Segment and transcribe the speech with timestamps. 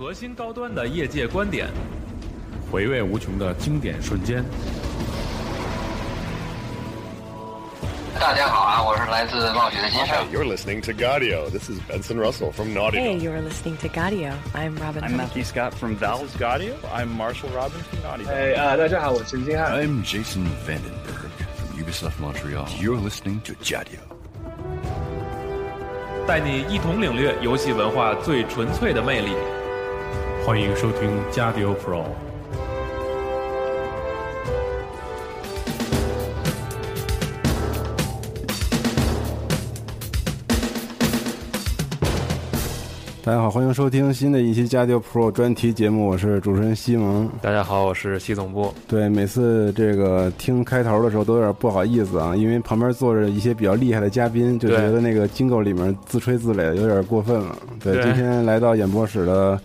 [0.00, 1.68] 核心高端的业界观点，
[2.72, 4.42] 回味无穷的经典瞬间。
[8.18, 10.16] 大家好啊，我是来自冒雪的金盛。
[10.32, 11.50] You're listening to Gaudio.
[11.50, 14.32] This is Benson Russell from Naughty Hey, you're listening to Gaudio.
[14.54, 15.04] I'm Robin.
[15.04, 16.72] I'm Matthew Scott from Valve's Gaudio.
[16.94, 18.26] I'm Marshall Robin from Naughty.
[18.26, 19.70] 哎啊，大家好，我陈金汉。
[19.78, 21.28] I'm Jason Vandenberg
[21.58, 22.64] from Ubisoft Montreal.
[22.80, 24.00] You're listening to Gaudio.
[26.26, 29.32] 带你一同领略游戏文化最纯粹的魅力。
[30.42, 32.02] 欢迎收听加迪欧 Pro。
[43.22, 47.30] 大家好，欢迎收听新的一期加迪 Pro 专题节目，我是主持人西蒙。
[47.42, 48.72] 大家好，我是西总部。
[48.88, 57.56] 对，每次这个听开头的时候都有点不好意思啊，因为旁边坐着一些比较厉害的嘉宾，就觉得那个金构里面自吹自擂有点过分了。
[57.78, 59.60] 对，对今天来到演播室的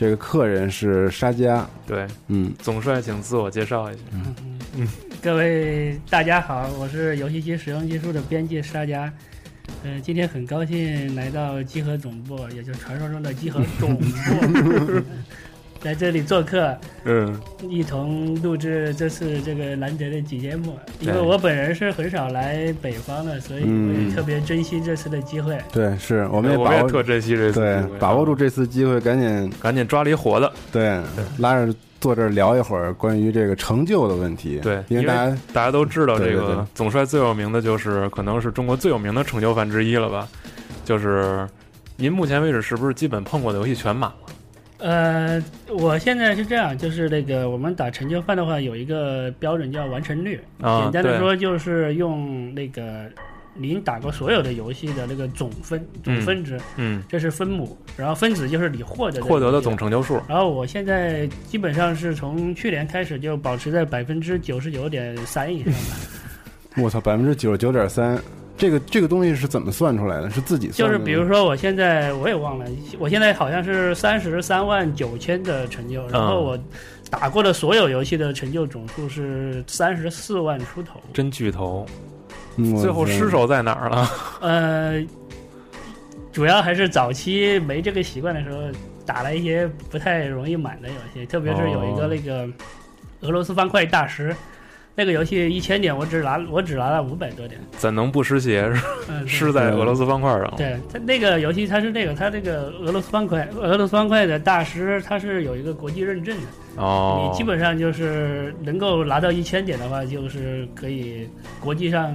[0.00, 4.00] 这个客人是沙家，对，嗯，总帅，请自我介绍一下。
[4.12, 4.34] 嗯
[4.74, 4.88] 嗯
[5.20, 9.12] 各位大家好，我是游戏机使用技术的编辑沙家。
[9.84, 15.02] 呃，今天很高兴来到集合总部，也就是传说中的集合总部，
[15.80, 20.78] 在这里做客，嗯，一同录制这次这个难得的几节目。
[21.00, 25.58] 因为我本人是很少来北方的，所以我也特别珍惜这次的机会。
[25.72, 30.52] 对，是我们也我也把握特珍惜这次对机会把握住这次机会，赶紧赶紧抓了一活的。
[30.70, 31.00] 对
[31.38, 34.58] 拉着坐这儿聊一会儿关于这个成就的问题。
[34.62, 40.28] 对，因为大家大家都知道，这个总帅最有名的就是可能是中国最有名的成就犯之一了吧？
[40.84, 41.48] 就是
[41.96, 44.29] 您目前为止是不是基本碰过的游戏全满了？
[44.80, 50.40] 呃，我现在是这样，就是那个我们打成就饭的话，有一个标准叫完成率。
[50.60, 53.04] 啊简单的说，就是用那个
[53.54, 60.20] 您打过所有的游戏的那个总分总分值，嗯，这是分母，然后分子就是你获得的获得的总成就数。
[60.28, 65.96] 然后我现在基本上是从去年开始就保持在百分之九十九点三以上吧。
[66.82, 68.16] 我操，百分之九十九点三，
[68.60, 70.28] 这个这个东西是怎么算出来的？
[70.28, 71.02] 是自己就算的吗？
[71.02, 72.66] 是比如说，我现在我也忘了，
[72.98, 76.58] 我现在好像是三十三万九千的成就，然后我
[77.08, 81.00] 打过的所有游戏的成就总数是三十四万出头。
[81.10, 81.86] 真巨头，
[82.78, 84.10] 最后失手在哪儿了？
[84.42, 85.02] 呃，
[86.30, 88.60] 主要还是早期没这个习惯的时候，
[89.06, 92.46] 打了一些不太容易满的游戏，特别是有一个哦那个
[93.22, 94.36] 俄罗斯方块大师。
[95.00, 98.70] 那个游戏一千点，我只拿我只拿了五百多点，怎能不失血？
[99.08, 100.54] 嗯，对失在俄罗斯方块上。
[100.58, 106.42] 对，它那个游戏它是那个，它这个俄罗斯方块，俄罗斯方块的大师，它是有一个国际认证的。
[106.76, 111.26] 哦，你基本上就是能够拿到一千点的话，就是可以
[111.60, 112.14] 国际上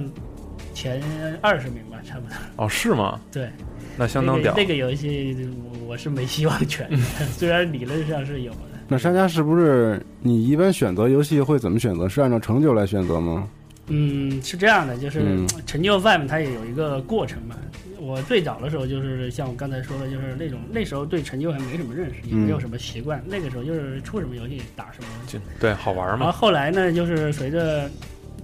[0.72, 1.02] 前
[1.40, 2.36] 二十名吧，差不多。
[2.64, 3.20] 哦是吗？
[3.32, 3.50] 对，
[3.96, 4.54] 那相当屌。
[4.56, 6.96] 那个那个游戏我我是没希望全的，
[7.36, 8.75] 虽然理论上是有的。
[8.88, 12.08] 那商家是不是你一般选择游戏会怎么选择？
[12.08, 13.48] 是按照成就来选择吗？
[13.88, 17.56] 嗯，是这样的，就是嗯成就饭它也有一个过程嘛。
[17.98, 23.22] 我最早的时候就是像我刚才说的，就是那种那时候对成就还没什么认识，也没有什么习惯。
[23.26, 25.38] 那个时候就是出什么游戏打什么游戏。
[25.38, 26.32] 就对，好玩嘛然后嘛。
[26.32, 27.90] 后来呢，就是随着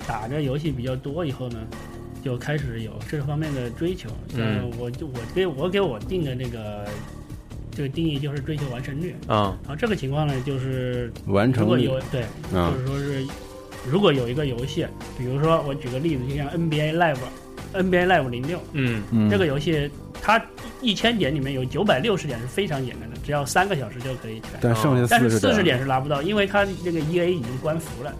[0.06, 1.58] 打着游戏比较多以后呢，
[2.25, 4.08] 就开始有这方面的追求。
[4.28, 6.84] 像嗯我就我给我给我定的那个
[7.74, 9.14] 这个定义就是追求完成率。
[9.26, 12.22] 啊然后这个情况呢，就是完成率如果有对，
[12.54, 13.26] 啊就是说是
[13.90, 14.86] 如果有一个游戏，
[15.18, 17.16] 比如说我举个例子，就像 NBA Live。
[17.74, 19.90] NBA Live 零六嗯嗯，这个游戏，
[20.20, 20.38] 它
[20.82, 24.50] 一千点里面有九百六十点是非常简单的，只要三个小时就可以全。
[24.60, 28.12] 但剩下但是四四十点是拿不到，因为它那个 EA 已经关服了。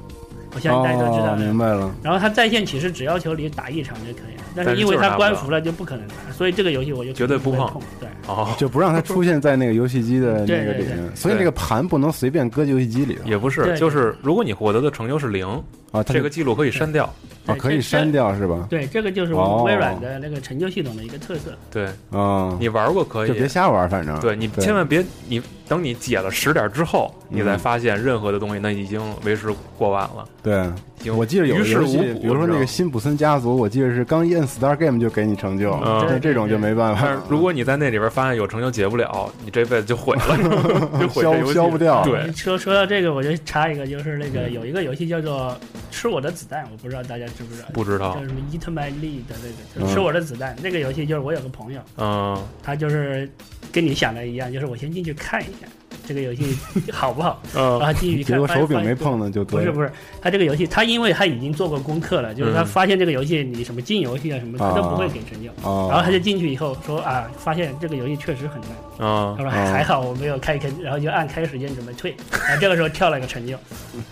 [0.55, 1.95] 我相信大家都知道哦，明白了。
[2.03, 7.83] 然后它在线其实只要求你打一场就可以了，但但是是因为它关服了就不可能打，所以这个游戏我就绝对不碰碰。
[8.01, 16.03] 对，哦， 就不让它出现在那个游戏机的那个里面，所以这个盘不能随便搁游戏机里也不是，就是如果你获得的成就是零，啊。
[16.03, 17.05] 这个记录可以删掉。
[17.45, 18.65] 啊可以删掉是吧？
[18.71, 21.51] 对，这个就是哦微软的那个成就系统的一个特色。
[21.73, 30.25] 对啊，你玩过可以，就别瞎玩，反正对你千万别，你等你解了十点之后，你再发现任何的东西，那已经为时过晚了。
[30.41, 30.71] 对。
[31.17, 35.77] 我记得有于事无的游戏，比如说那个辛普森家族，我记得是刚一摁 Star Game 就给你成就，
[36.23, 37.01] 这种就没办法。
[37.03, 40.39] 但是如果你在那里边发现有成就解不了，你这辈子就毁了，
[41.01, 45.51] 就毁这消游戏消不掉对，说说到这个，我就插一个，就是那个有一个游戏叫做
[45.93, 47.69] 《吃我的子弹》，我不知道大家知不知道？
[47.73, 48.21] 不知道叫。
[48.25, 49.37] 什么 Eat My Lead 的
[49.77, 50.57] 那个，就吃我的子弹。
[50.63, 53.31] 那个游戏就是我有个朋友，嗯他就是
[53.71, 55.69] 跟你想的一样，就是我先进去看一下
[56.13, 56.57] 这个游戏
[56.93, 59.61] 好不好， 嗯然后进去结果手柄没碰呢就对。
[59.61, 65.51] 不是不是，他这个游戏，他因为他已经做过功课了，就是他嗯发现这个游戏你什么进游戏啊什么，他都不会给成就。
[65.63, 68.71] 哦，然后他就进去以后说啊，发现这个游戏确实很难。
[68.99, 72.15] 嗯他说哦还好我没有开坑，然后就按开时间准备退。
[72.31, 73.57] 然后这个时候跳了个成就，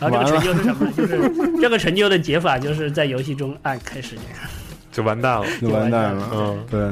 [0.01, 0.93] 然后这个成就是什么呢？
[0.97, 4.25] 就是这个成就的解法就是在游戏中按开时间。
[4.91, 5.47] 就完蛋了。
[5.61, 6.29] 就完蛋了。
[6.33, 6.91] 嗯，对，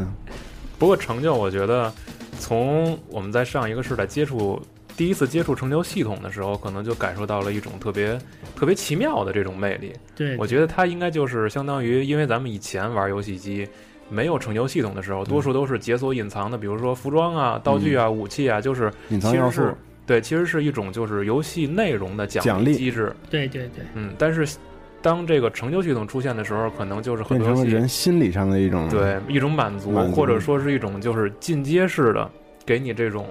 [0.78, 1.92] 不过成就，我觉得
[2.38, 4.62] 从我们在上一个时代接触
[4.98, 8.18] 第一次接触成就系统的时候，可能就感受到了一种特别
[8.56, 9.92] 特别奇妙的这种魅力。
[10.16, 13.66] 对，我觉得它应该就是相当于，因为咱们以前玩游戏机
[14.10, 19.74] 没有成就系统的时候，多数都是解锁隐藏的，比如说服装啊、道具啊、武器啊，就是隐藏要素其实是。
[20.04, 23.14] 对，其实是一种就是游戏内容的奖奖励机制。
[23.30, 24.56] 对对对，嗯，但是
[25.00, 32.28] 当这个成就系统出现的时候，可能就是很变成了多游戏人心理上的一种对一种满足，满足或者说是一种就是进阶式的，
[32.66, 33.28] 给你这种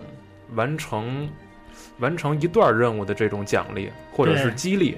[0.56, 1.28] 完成
[2.00, 4.98] 完成一段任务的这种奖励或者是激励。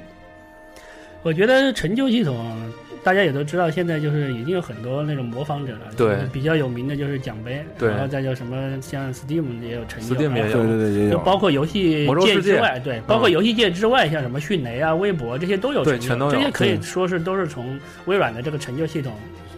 [1.22, 2.56] 我觉得成就系统
[3.04, 5.80] 大家也都知道，现在就是已经有很多那种模仿者了。
[5.98, 6.18] 对。
[6.32, 7.90] 比较有名的就是奖杯，对。
[7.90, 10.54] 然后再叫什么像 Steam 也有成就 Steam 也有。
[10.54, 16.32] 对对对也有，就包括游戏界界之外，对，包括游戏界之外，像什么迅雷啊、微博这些都有成就，对全都有。
[16.32, 19.14] 这些可以说是都是从微软的这个成就系统。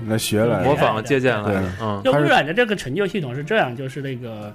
[0.07, 0.63] 来学来的。
[0.63, 2.01] 模仿借鉴来的，嗯。
[2.03, 4.51] 就微软的这个成就系统是这样，就是那个，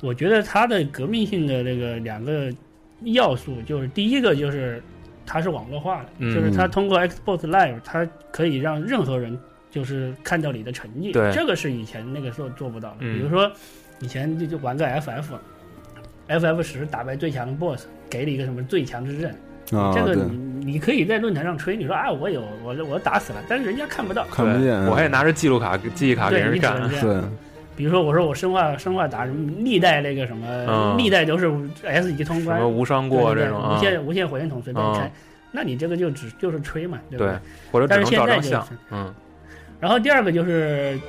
[0.00, 2.52] 我觉得它的革命性的那个两个
[3.04, 4.82] 要素，就是第一个就是
[5.26, 9.38] 它是网络化的，嗯就是它通过 Xbox Live，它可以让任何人
[9.70, 12.96] 就是看到你的成绩，对这个是以前那个时候做不到的。
[13.00, 13.50] 嗯比如说
[14.00, 15.38] 以前就就玩个 FF。
[16.28, 19.32] FF 十打败最强的 BOSS，给你一个什么最强之刃，
[19.72, 24.24] 啊，这个，你你可以在论坛上吹，你说啊我有我我打死了，但是人家看不到。
[24.30, 24.80] 看不见。
[24.86, 27.00] 我还得拿着记录卡、记忆卡给对，人干你只能。
[27.00, 27.20] 这样。
[27.22, 27.28] 对，
[27.80, 31.50] 比如说我说我生化生化打什么历代那个什么，嗯历代都是
[31.82, 35.10] S 级通什关，么无伤过这种啊无，限无限火焰筒随便开嗯，
[35.50, 37.32] 那你这个就只就是吹嘛，对不对，
[37.72, 38.60] 或者但是现在就是
[38.90, 39.14] 嗯
[39.80, 41.00] 然后第二个就是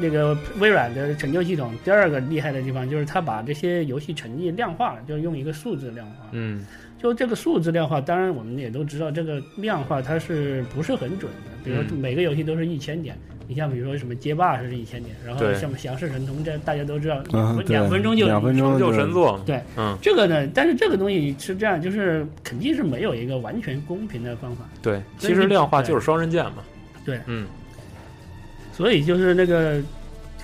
[0.00, 6.28] 那个微软的成就系统，第二个厉害的地方就是它把这些游戏成绩量化了，就是用一个数字量化。
[6.32, 6.64] 嗯
[6.96, 11.50] 就这个数字量化，当然我们也都知道，这个量化它是不是很准的？
[11.62, 13.14] 比如每个游戏都是一千点，
[13.46, 26.64] 你像比如说什么街霸是一千年，然后对像降世神通这大家都知道，两嗯，分两分钟就两分钟就就神作，对，嗯这个呢，但是这个东西是这样，就是肯定是没有一个完全公平的方法，对，其实量化就是双刃剑嘛，
[27.04, 27.46] 对嗯。
[28.72, 29.80] 所以就是那个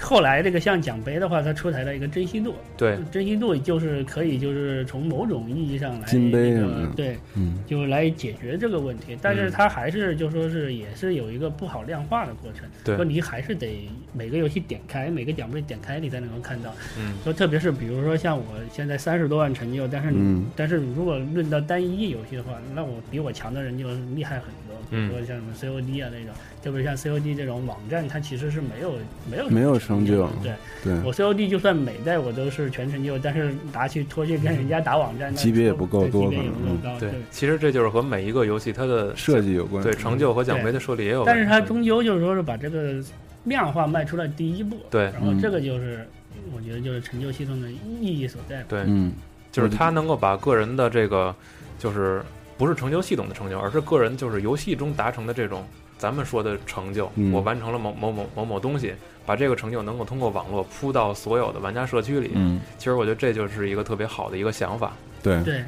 [0.00, 12.97] 后来这个像奖杯的话，它出台了一个珍稀度，对，珍稀度就是可以就是从某种意义上来金杯那什么的个对，嗯，就来解决这个问题，但是嗯它还是就说是也是有一个不好量化的过程，对。
[12.97, 17.14] 说你还是得每个游戏点开，每个奖杯点开你才能够看到，嗯。
[17.23, 20.46] 说特别是比如说像我现在三十多万成就，但是你、嗯。
[20.56, 25.11] 但是如果论到单一游戏的话，那我比我强的人就厉害很多，比如嗯。
[25.11, 28.93] 说像什么 COD 啊那种，特别像 COD 这种网站，它其实是没有
[29.31, 30.53] 没有没有成就对
[30.85, 39.83] 对，我 COD 就算每代我都是全成就，但是拿去拖去跟人家打网站，级别也不够对多级别也不可能够高，对，其实这就是和每一个游戏它的设计有关。
[39.83, 43.03] 对成就和奖杯的设立也有关，但是它终究就是说是把这个
[43.45, 46.06] 量化迈出了第一步，对然后这个就是
[46.55, 48.63] 我觉得就是成就系统的意义所在。
[48.69, 49.13] 对，嗯，
[49.51, 51.35] 就是它能够把个人的这个，
[51.79, 52.23] 就是
[52.59, 55.65] 不是成就系统的成就，而是个人就是游戏中达成的这种
[56.00, 57.12] 咱们说的成就。
[57.17, 58.94] 嗯我完成了某某某某某东西，
[59.26, 62.31] 把这个成就能够通过网络铺到所有的玩家社区里。
[62.35, 64.97] 嗯，其实我觉得这就是一个特别好的一个想法。
[65.23, 65.63] 对，对，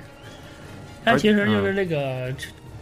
[1.05, 2.35] 但其实就是那个。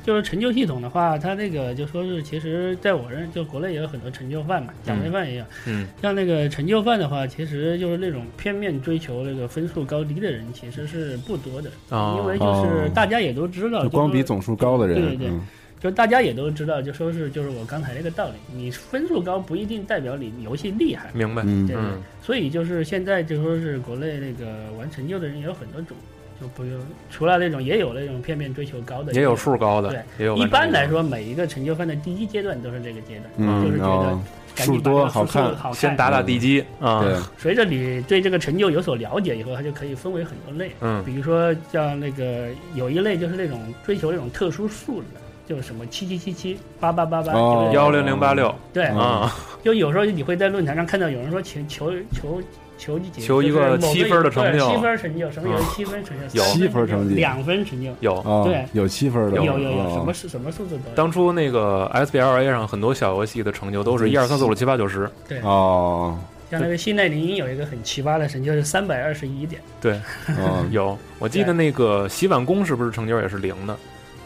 [0.03, 5.45] 就是成就系统的话，它那个就说是，其实在我认，就国内也有很多成就犯嘛，奖杯犯也有。
[5.67, 15.47] 嗯，像那个成就犯的话，其实就是那种片面追求那个分数高低的人，其实是不多的，哦因为就是大家也都知道，就光比总数高的人，对对对嗯
[15.81, 21.43] 就大家也都知道，就说是就是我刚才那个道理，你分数高不一定代表你游戏厉害，明白。
[21.47, 21.67] 嗯。
[21.67, 21.75] 对。
[21.75, 22.03] 嗯。
[22.23, 24.47] 所以就是现在就说是国内那个
[24.79, 25.97] 玩成就的人也有很多种，
[26.41, 34.23] 就不用除了那种也有那种片面追求高的，也有数高的对，也有一般来说，每一个成就分的第一阶段都是这个阶段，嗯，就是觉得哦。
[34.57, 37.03] 数多好看好看，先打打地基啊。
[37.03, 40.73] 对，随着你对这个成就有所了解以后，它就可以分为很多类。
[40.81, 41.03] 嗯。
[41.05, 45.20] 比如说像那个有一类就是那种追求那种特殊数字的，
[45.51, 47.33] 就是什么七七七七八八八八，
[47.73, 48.55] 幺零零八六。
[48.73, 52.41] 对，啊，就有时候你会在论坛上看到有人说求求求
[52.79, 54.71] 求几求一个七分的成就。
[54.71, 56.45] 七分成就，什么有七分成就，有。
[56.53, 58.15] 七分成绩两分成就，有。
[58.19, 58.65] 哦，对。
[58.75, 59.91] 有七分的，有有有哦。
[59.93, 60.95] 什么是什么数字都有。
[60.95, 66.17] 当初那个 SBLA 上很多小游戏的成就都是一二三四五六七八九十，对，哦，
[66.49, 73.77] 像那个信奈灵鹰有一个很奇葩的成就是三百二十一点，对，嗯， 有，我记得那个洗碗工是不是成就也是零的？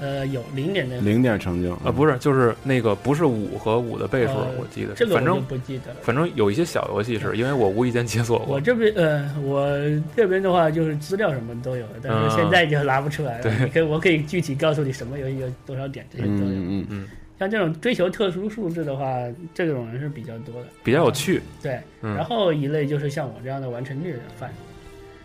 [0.00, 5.98] 呃，有零点的，零点成就啊，不是，就是那个不是五和五的倍数，呃我记得这个反正不记得了。
[6.02, 9.68] 反正有一些小游戏是因为我无意间解锁过我，这边呃，我
[10.16, 13.68] 这边的话就是资料什么都有的，但是现在就拿不出来了。
[13.72, 16.50] 可以，我可以具体告诉你什么游戏有多少点，这些都有。
[16.50, 19.18] 嗯嗯像这种追求特殊数字的话，
[19.52, 20.68] 这种人是比较多的。
[20.84, 21.42] 比较有趣。
[21.60, 24.48] 对，嗯然后一类就是像我这样的完成率的犯，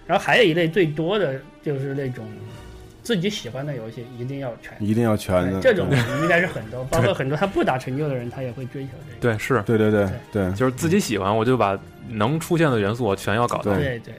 [0.07, 2.25] 然后还有一类最多的就是那种
[3.09, 4.71] 自己喜欢的游戏一定要全。
[4.79, 5.59] 一定要全的。
[5.59, 9.19] 这种人应该是很多，包括很多他不打成就的人，他也会追求这个。
[9.19, 11.75] 对，是，对对对对，就是自己喜欢，我就把
[12.07, 13.73] 能出现的元素我全要搞到。
[13.73, 13.77] 对。
[13.77, 14.13] 对对，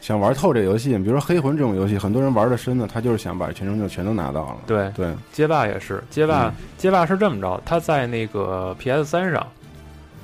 [0.00, 4.56] 想玩透这游戏，比如说黑魂这种游戏，很多人玩的深的，他就是想把全成就全都拿到了。
[4.66, 4.90] 对。
[4.96, 6.54] 对，街霸也是，街霸、嗯。
[6.78, 9.46] 街霸是这么着，他在那个 PS 三上，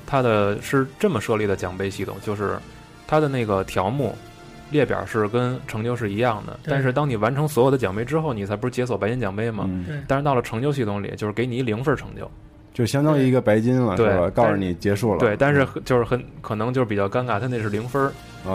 [0.07, 2.57] 他的是这么设立的奖杯系统，就是
[3.05, 4.15] 他的那个条目
[4.69, 9.63] 列表是跟成就是一样的，但是当你完成所有的奖杯之后，你才不是解锁白金奖杯吗？
[9.67, 10.03] 嗯。
[10.07, 12.29] 但是到了成就系统里，就是给你一零分成就。
[12.73, 14.15] 就相当于一个白金了，是对。
[14.15, 14.29] 吧？
[14.29, 15.19] 告诉你结束了。
[15.19, 18.11] 对，但是就是很可能就是比较尴尬，它那是零分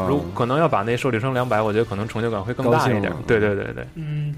[0.09, 3.03] 如可能要把那设立成两百，我觉得可能成就感会更大一点。
[3.03, 3.27] 高兴。
[3.27, 4.33] 对对对对，嗯，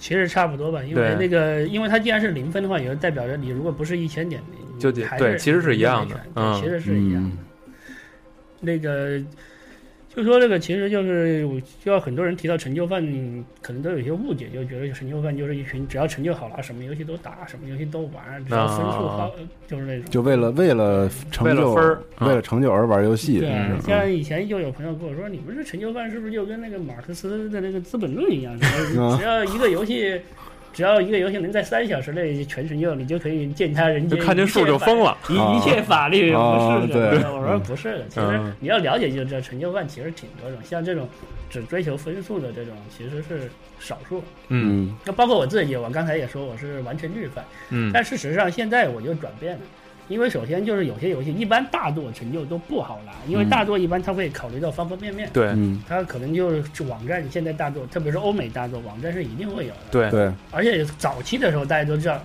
[0.00, 6.18] 其实差不多吧，因为那个，因为它既然是零分的话，也就代表着你如果不是一千点，你就对其实是一样的。
[6.34, 6.60] 嗯。
[6.60, 7.30] 其实是一样的。
[7.30, 7.38] 嗯。
[8.58, 9.20] 那个
[10.14, 13.00] 就说这个，其实就是我就要很多人提到成就犯，
[13.62, 19.32] 可能都有一些误解，就觉得成就犯就是一群只要成就好了，什么游戏都打，什么游戏都玩，只要分数啊高，
[19.68, 20.04] 就是那种。
[20.10, 23.38] 就为了为了成就为了分儿啊为了成就而玩游戏。
[23.38, 28.52] 对像以前就有朋友跟我说，你们这成就犯是不是就跟那个马克思的那个《资本论》一样？
[29.00, 30.20] 啊只要一个游戏，
[30.72, 35.16] 只要一个游戏能在三小时内全成就，你就可以见他人间，就看见数就疯了。
[35.28, 38.04] 一一切法律啊不是的，对我说不是的。
[38.08, 41.08] 其实嗯你要了解就知道，成就犯其实挺多种，像这种
[41.48, 44.18] 只追求分数的这种其实是少数。
[44.48, 49.60] 嗯嗯那包括我自己，我刚才也说我是完成率犯，嗯但事实上现在我就转变了。
[50.10, 59.80] 因为首先就是有些游戏一般大作成就都不好拿，因为嗯大作一般它会考虑到方方面面，对嗯，它可能就是网站现在大作，特别是欧美大作，网站是一定会有的。
[59.92, 62.20] 对对，而且早期的时候，大家都知道，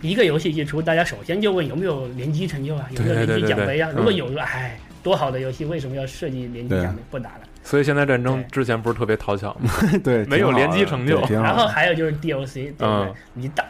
[0.00, 3.88] 一个游戏一出，大家首先就问有没有联机成就啊，有没有联机奖杯啊？
[3.92, 7.02] 对对如果有，哎，多好的游戏，为什么要设计联机奖杯？
[7.10, 7.40] 不打了。
[7.68, 9.70] 所以现在战争之前不是特别讨巧吗？
[10.02, 11.66] 对，没有联机成就然后。
[11.66, 12.86] 还有就是 DOC，对不对？
[12.88, 13.64] 嗯你大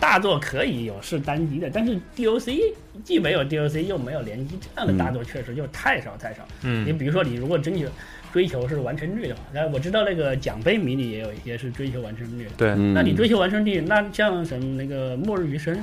[0.00, 2.58] 大作可以有是单机的，但是 DOC
[3.04, 6.42] 既没有 DOC 又没有联机，这样的大作确实就太少太少。
[6.62, 7.86] 你嗯比如说，你如果真求
[8.32, 12.48] 追求是完成率的话，那我知道那个奖杯迷你也有一些是追求完成率。
[12.56, 15.78] 对，嗯那你追求完成率，那像什么那个末日余生，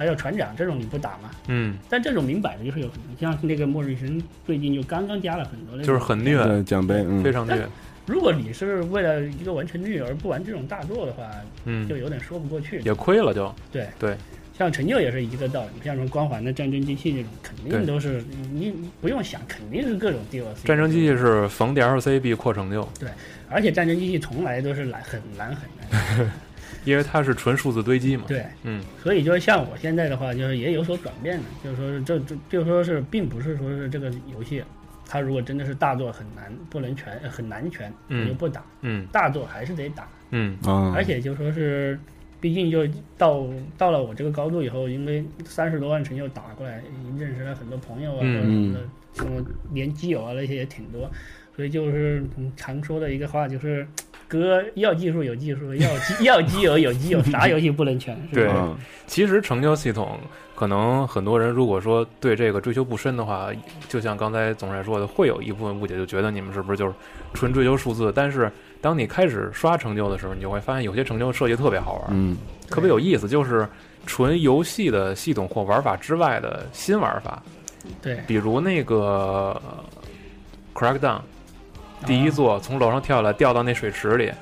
[0.00, 1.30] 还有船长这种你不打吗？
[1.48, 7.68] 嗯，但这种明摆着就是有可能，像那个末日余生最近就刚刚加了很多那种，就是很虐，对奖杯，嗯，非常虐。
[8.06, 11.30] 如果你是为了一个完成率而不玩这种大作的话，
[11.66, 12.80] 嗯就，有点说不过去。
[12.80, 13.54] 也亏了就。
[13.70, 14.16] 对对，
[14.56, 20.64] 像成就也是一个道理，像什么光环的战争机器这种，肯定都是你你不用想，肯定是各种 DLC。
[20.64, 23.10] 战争机器是逢 DLC 必扩成就，对
[23.50, 25.68] 而且战争机器从来都是难很难很
[26.16, 26.30] 难。
[26.84, 28.24] 因为它是纯数字堆积嘛。
[28.26, 34.62] 对，嗯所以就是像我现在的话，就是也有所转变的，就是说是这这就说是并不是说是这个游戏，
[35.06, 38.64] 它如果真的是大作很难不能全呃很难全，嗯我就不打。
[38.82, 41.98] 嗯大作还是得打，嗯啊，而且就说是，
[42.40, 42.86] 毕竟就
[43.18, 43.46] 到
[43.76, 46.82] 到了我这个高度以后，因为三十多万成就打过来，
[47.18, 48.80] 认识了很多朋友啊，嗯或者什么的，
[49.14, 51.10] 什么连基友啊那些也挺多，
[51.54, 53.86] 所以就是嗯常说的一个话就是。
[54.30, 58.14] 哥要技术有技术， 要机要基友有基友， 啥游戏不能全？
[58.30, 58.50] 是对
[59.08, 60.16] 其实成就系统，
[60.54, 63.48] 可能很多人如果说对这个追求不深的话，
[63.88, 66.92] 就像刚才总帅说的，会有一部分误解，就觉得你们是不是就是
[67.34, 68.12] 纯追求数字？
[68.14, 72.36] 但是当你开始刷成就的时候，你就会发现有些成就设计特别好玩，嗯
[72.70, 73.66] 特别有意思，就是
[74.06, 77.42] 纯游戏的系统或玩法之外的新玩法，
[78.00, 79.84] 对，比如那个呃
[80.72, 81.20] Crackdown
[82.06, 84.32] 第一座从楼上跳下来掉到那水池里。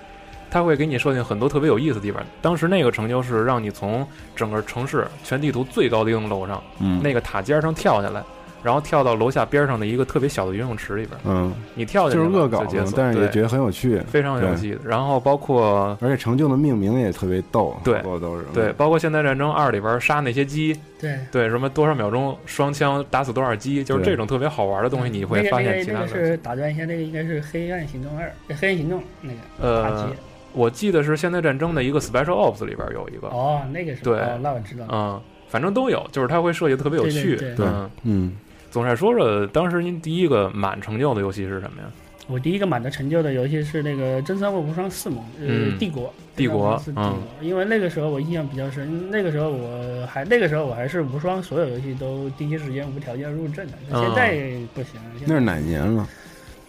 [0.50, 2.22] 它会给你设定很多特别有意思的地方。
[2.40, 8.24] 当时那个成就是让你从整个城市全地图最高的一栋楼上，嗯，那个塔尖上跳下来，
[8.62, 11.18] 然后跳到楼下边上的一个特别小的游泳池里边。
[11.24, 12.64] 嗯，你跳进去就是恶搞
[12.96, 14.78] 但是也觉得很有趣，非常有趣。
[14.84, 26.06] 然后包括而且成就的命名也特别逗，对都是对，包括《现代战争二》里边杀那些鸡，对，对什么多少秒钟双枪打死多少鸡，就是这种特别好玩的东西，你会发现其他的。
[26.06, 30.10] 那个是打断一下，那个应该是《黑暗行动二》，呃《黑暗行动》那个呃。，
[30.52, 34.86] 我记得是《现代战争》的一个 Special Ops 里边有一个，哦，那个是对哦，那我知道。
[34.90, 37.90] 嗯，反正都有，就是它会设计特别有趣，对对对嗯。
[38.04, 38.32] 嗯
[38.70, 41.88] 总帅说说当时您第一个满成就的游戏是什么呀？
[42.26, 54.32] 我第一个满的成就的游戏是那个《真三国无双四》嘛，呃，嗯帝国，帝国是帝国，因为那个时候我印象比较深，那个时候我还那个时候我还是无双所有游戏都第一时间无条件入阵的，嗯现在
[54.74, 56.06] 不行，现在那是哪年了？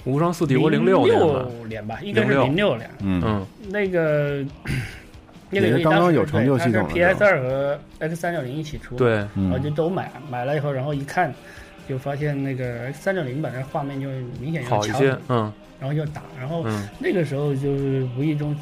[0.06, 1.26] 无双四帝国零六年吧？
[1.26, 2.90] 六年吧，应该是06零六年。
[3.04, 4.46] 嗯，嗯那个
[5.52, 11.34] 那个刚刚当时有成就系统是 PS 二和 X 三六零一起出，，对，然后嗯就都买买了以后，然后一看，
[11.90, 14.08] 就发现那个三六零版的画面就
[14.40, 15.54] 明显要好一些强嗯。
[15.80, 16.88] 然后就打，然后嗯。
[17.00, 18.56] 那个时候就是无意中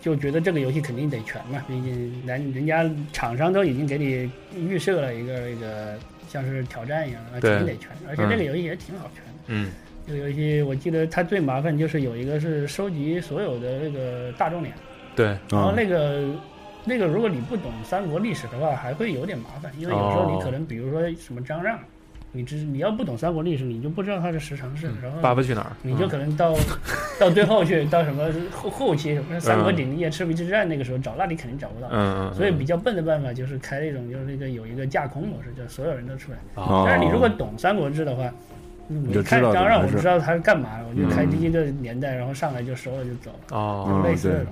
[0.00, 9.30] 就觉得这个游戏肯定得全嘛，毕竟人人家厂商都已经给你预设了一个那个像是挑战一样，啊，肯定得全，而且这个游戏也挺好全的。
[9.48, 9.72] 嗯。
[10.06, 14.72] 这个游戏我记得它最麻烦就是有一个是收集所有的那个大众脸，
[15.16, 16.22] 对，然后啊，那个。
[16.84, 20.32] 那个，如果你不懂三国历史的话，还会有点麻烦，因为有时候哦。
[20.34, 21.78] 你可能，比如说什么张让，
[22.34, 25.72] 你只你要不懂三国历史，你就不知道它的十常侍，然后嗯爸爸去哪儿？
[25.82, 26.54] 你就嗯可能到
[27.20, 31.88] 到最后去，到什么后后期什么三国鼎立、赤壁之战那个时候找，那你肯定找不到。
[31.90, 36.38] 嗯嗯，所以比较笨的办法就是开那种就是那个有一个架空模式，就所有人都出来。
[36.54, 38.32] 哦但是你如果懂三国志的话，
[38.88, 44.46] 你就知道看张让，怎么回事我知道他是干嘛的，我就开嗯第一个年代，然后上来就收了就走了，哦嗯对类似的。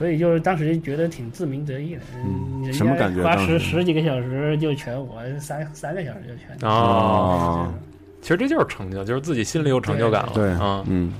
[0.00, 6.56] 所以就是当时觉得挺自鸣得意的，嗯什么感觉家花十十几个小时就全，我三三个小时就全。
[6.66, 7.74] 哦，哦，
[8.22, 10.32] 其实这就是成就，就是自己心里有成就感了。
[10.32, 11.12] 对，啊，嗯，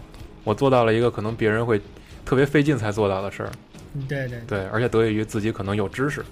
[0.45, 1.79] 我做到了一个可能别人会
[2.25, 3.51] 特别费劲才做到的事儿。
[4.09, 6.25] 对对对，而且得益于自己可能有知识。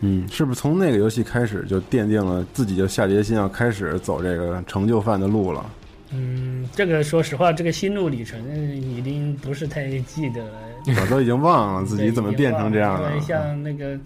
[0.00, 5.64] 嗯，是不是从那个游戏开始就奠定了自己就下决心要开始走这个成就犯的路了？
[6.12, 8.38] 嗯，这个说实话，这个心路历程
[8.78, 10.52] 已经不是太记得了。
[11.00, 13.22] 我都已经忘了自己怎么变成这样对因为了。
[13.22, 13.98] 像那个，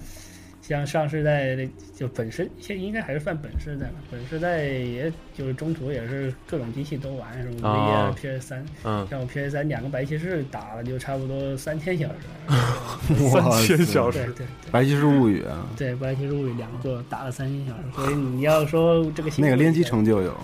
[0.60, 3.94] 像上世代的，就本身现在应该还是算本世代吧。
[4.10, 12.14] 本世代也就是中途也是各种机器都玩，什么 V 哦啊、PS 三，嗯，像我 PS 三两个白骑士打了就差不多三千小时。
[13.34, 20.36] 哇三千小时，对对白骑士物语啊，对，白骑士物语两个打了三千小时，所以你要说这个那个联机成就有，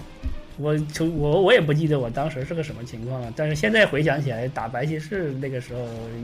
[0.61, 5.81] 我从我我也不记得我当时是个什么情况了，但是现在回想起来，打白骑士那个时候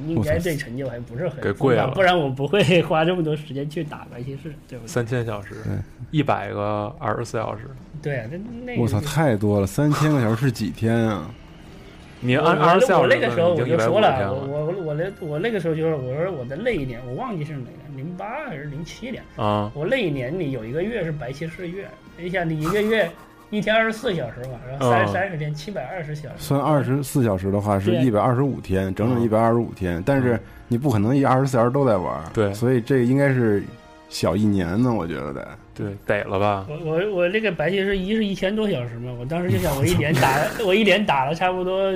[0.09, 4.89] 应该对成就还不是很给贵了不然我不会 花这么多时间去打白骑士，对不对？
[4.89, 5.73] 三千小时对，
[6.11, 7.63] 一百个二十四小时。
[8.02, 11.30] 对啊，那那个我操，太多了，三千个小时是几天啊？
[12.21, 17.58] 你我按二十四小时我那个时候我就说了，了我我我那我那个时候就是我说我的那一年我忘记是哪
[17.95, 23.11] 年，零八还是零七年，啊，我那一年里有一个月是白骑士月，你想你一个月
[23.54, 30.02] 一天二十四小时嘛，然后三嗯三十天七百二十小时，算二十四小时的话是一百二十五天，整整一百二十五天。
[30.04, 30.38] 但是
[30.69, 32.52] 你不可能一二十四小时都在玩，对。
[32.52, 33.62] 所以这应该是
[34.08, 35.49] 小一年呢，我觉得得。
[35.75, 36.67] 对，得了吧？
[36.69, 41.93] 我我我这个白骑士一是一千多小时嘛，我当时就想我一连打 我一连打了差不多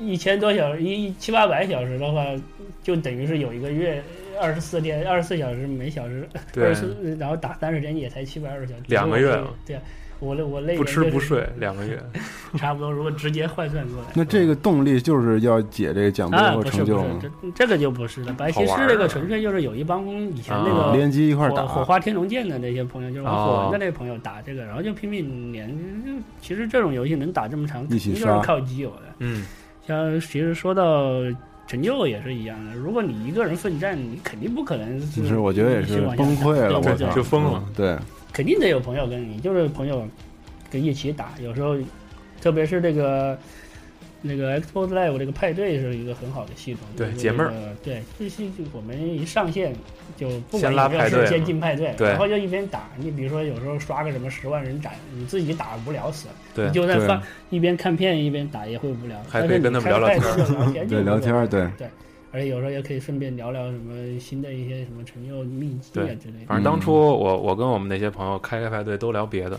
[0.00, 2.24] 一千多小时，一一七八百小时的话，
[2.82, 4.02] 就等于是有一个月
[4.40, 9.54] 二十四天，二十四小时每小时二对十，四，然后打三十天也才七百二十小时，两个月了。
[9.64, 9.76] 对。
[9.76, 9.82] 啊，
[10.18, 12.02] 我累我累不吃不睡两个月。
[12.56, 17.20] 差不多，如果直接换算过来，那这个动力就是要解这个奖杯啊和不是不是成就吗？
[17.20, 25.68] 这这个就不是了，白骑士好玩儿啊那个纯粹就是有一帮以前那啊个联机一块打，火花天龙剑的那些朋友，就是玩哦火纹的那些朋友打这个，然后就拼命连。
[25.68, 29.02] 就其实这种游戏能打这么长，一起肯定就是靠基友的。
[29.18, 29.44] 嗯，
[29.86, 31.10] 像其实说到
[31.66, 37.98] 成就也是一样的，如果你一个人奋战，你肯定不可能就是我觉得也是崩溃了，我操，就疯了嗯对，
[38.36, 40.06] 肯定得有朋友跟你，就是朋友
[40.70, 41.32] 跟一起打。
[41.40, 41.74] 有时候，
[42.38, 43.38] 特别是这个
[44.20, 47.50] 那个 Xbox Live 这个派对是一个很好的系统，对解闷儿
[47.82, 49.74] 这个对，就是我们一上线
[50.18, 52.90] 就不先管有没有事拉派对先进派对，然后就一边打。
[52.98, 61.88] 你比如说有时候刷个什么十万人斩，你自己打无聊死了，对你就在对放一边看片一边打也会无聊，还可以跟他们聊聊天就对聊天对对。
[62.36, 66.46] 而且有时候也可以顺便聊聊什么新的一些什么成就秘籍啊之类的。
[66.46, 69.58] 反正当初我我跟我们那些朋友开开派对都聊别的，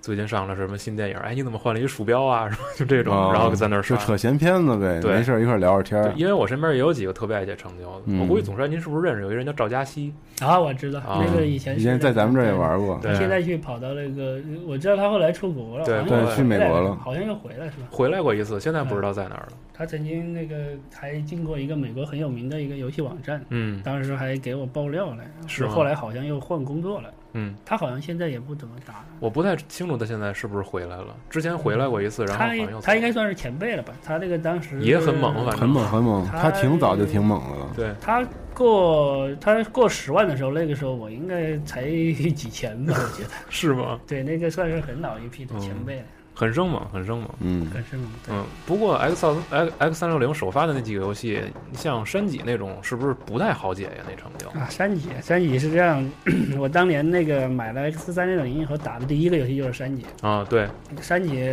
[0.00, 2.48] 最近上了什么新电影，哎，你怎么换了一鼠标啊？
[2.50, 3.94] 什么就这种，哦然后在那儿刷。
[3.94, 6.10] 就扯闲篇子呗，对没事儿一块儿聊会儿天儿。
[6.16, 10.10] 因为我身边也有几个特别爱写成就的，嗯我估计总帅您是不是认识有一个人叫赵佳熙？
[10.40, 12.54] 啊，我知道啊那个以前以前在咱们这儿也。
[12.54, 17.88] 玩过，对现在去跑到那个，我知道他后来出国了，对对去美国了好像又回来是吧？
[17.90, 19.52] 回来过一次，现在不知道在哪儿了。
[19.76, 20.56] 他曾经那个
[20.94, 29.04] 还进过一个美国很有名的一个游戏网站，嗯，当时还给我爆料了，是后来好像又换工作了，嗯，他好像现在也不怎么打了。
[29.18, 31.16] 我不太清楚他现在是不是回来了。
[31.28, 33.92] 之前回来过一次，然后他好像他应该算是前辈了吧？
[34.04, 37.72] 他那个当时也很猛，反正很猛很猛，他他挺早就挺猛的了。
[37.74, 41.82] 对，他过他过十万的时候，那个时候我应该才
[42.30, 43.98] 几千吧，我觉得是吗？
[44.06, 46.04] 对，那个算是很老一批的前辈了，
[46.34, 47.30] 很生猛，很生猛。
[47.40, 48.10] 嗯，很生猛。
[48.28, 51.40] 嗯，不过 X 2 X X 三六零首发的那几个游戏，
[51.74, 54.04] 像山脊那种，是不是不太好解呀？
[54.08, 56.04] 那成就啊，山脊，山脊是这样，
[56.58, 60.04] 我当年那个买了 X 三六零以后打的第一个游戏就是山脊。
[60.22, 60.68] 啊，对，
[61.00, 61.48] 山脊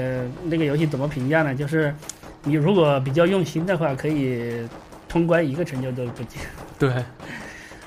[0.46, 1.54] 那个游戏怎么评价呢？
[1.54, 1.94] 就是
[2.44, 4.68] 你如果比较用心的话，可以
[5.08, 6.40] 通关一个成就都不解。
[6.80, 6.92] 对，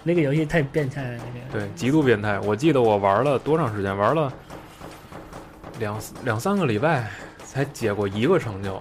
[0.05, 2.39] 那个游戏太变态了，那个对，极度变态。
[2.41, 3.97] 我记得我玩了多长时间？
[3.97, 4.33] 玩了
[5.79, 7.09] 两两三个礼拜
[7.45, 8.81] 才解过一个成就，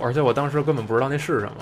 [0.00, 1.52] 而且我当时根本不知道那是什么，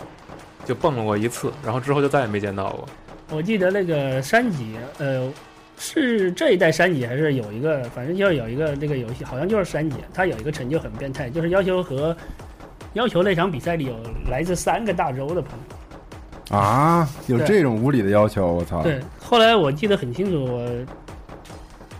[0.65, 2.89] 就蹦了过一次，然后之后就再也没见到过。
[3.31, 5.31] 我记得那个山脊，呃，
[5.79, 12.17] 是这一代山脊还是有一个，反正就是有一个这个游戏，好像就是山脊，它有一个成就很变态，就是要求和
[12.95, 13.95] 要求那场比赛里有
[14.29, 16.57] 来自三个大洲的朋友。
[16.57, 18.83] 啊，有这种无理的要求，我操！
[18.83, 20.69] 对，后来我记得很清楚，我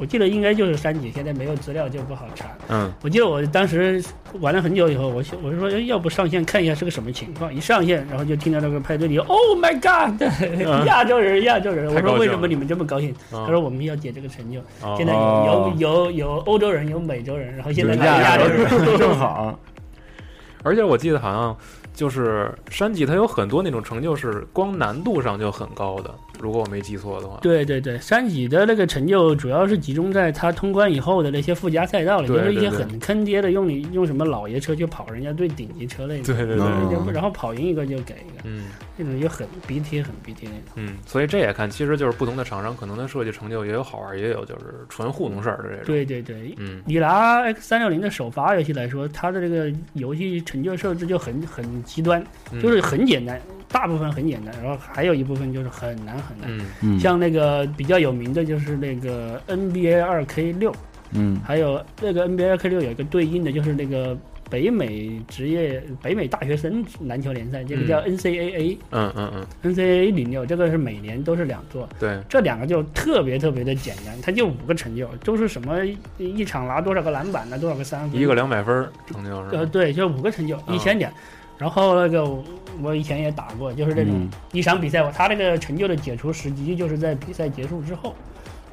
[0.01, 2.47] 我记得应该就是山脊，现在没有资料就不好查。
[2.69, 4.03] 嗯，我记得我当时
[4.41, 7.55] 玩了很久以后，我想我就说，哎要不上线看一下是个什么情况？
[7.55, 10.19] 一上线，然后就听到那个派对里，Oh my God，
[10.51, 11.95] 嗯 亚洲人，亚洲人！
[11.95, 13.11] 我说为什么你们这么高兴？
[13.31, 14.59] 啊他说我们要解这个成就。
[14.83, 18.97] 哦现在有哦有有有欧洲人，有美洲人，然后现在有还有亚洲洲人。
[18.99, 19.59] 正好，
[20.65, 21.57] 而且我记得好像
[22.01, 26.11] 就是山脊，它有很多那种成就是光难度上就很高的，
[26.41, 27.39] 如果我没记错的话。
[27.43, 40.63] 对对对，山脊的那个成就主要是集中在它通关以后的那些附加赛道里，就是一些很坑爹的，用你用什么老爷车去跑人家最顶级车类的，对 对对，嗯然后跑赢一个就给一个，嗯那种就很逼贴，很逼贴那种。
[40.77, 45.85] 嗯，所以这也看，其实就是不同的厂商可能的设计成就也有好玩，也有就是纯糊弄事儿的这种。
[45.85, 56.47] 对对对，嗯你拿 X 三六零的首发游戏来说，它的这个游戏成就设置就很很极端，嗯，就是很简单，大部分很简单，然后还有一部分就是很难很难。
[56.49, 56.67] 嗯。
[56.83, 57.01] 嗯。
[57.01, 60.73] 像那个比较有名的就是那个 NBA 二 K 六，
[61.11, 61.41] 嗯。
[61.45, 64.17] 还有那个 NBA 二 K 六有一个对应的就是那个
[64.49, 75.79] 北美职业北美大学生篮球联赛，这个叫 NCAA、嗯嗯嗯，NCAA 零六，这个是每年都是两座，对，这两个就特别特别的简单，它就五个成就，都是什么
[76.19, 79.57] 一场拿多少个篮板呢，多少个三分，一个两百分成就是。
[79.57, 80.75] 呃，对，就五个成就，嗯。
[80.75, 81.13] 一千点。
[81.61, 82.43] 然后那个我
[82.81, 84.31] 我以前也打过，就是这种、嗯。
[84.51, 88.15] 一场比赛，他那个成就的解除时机就是在比赛结束之后，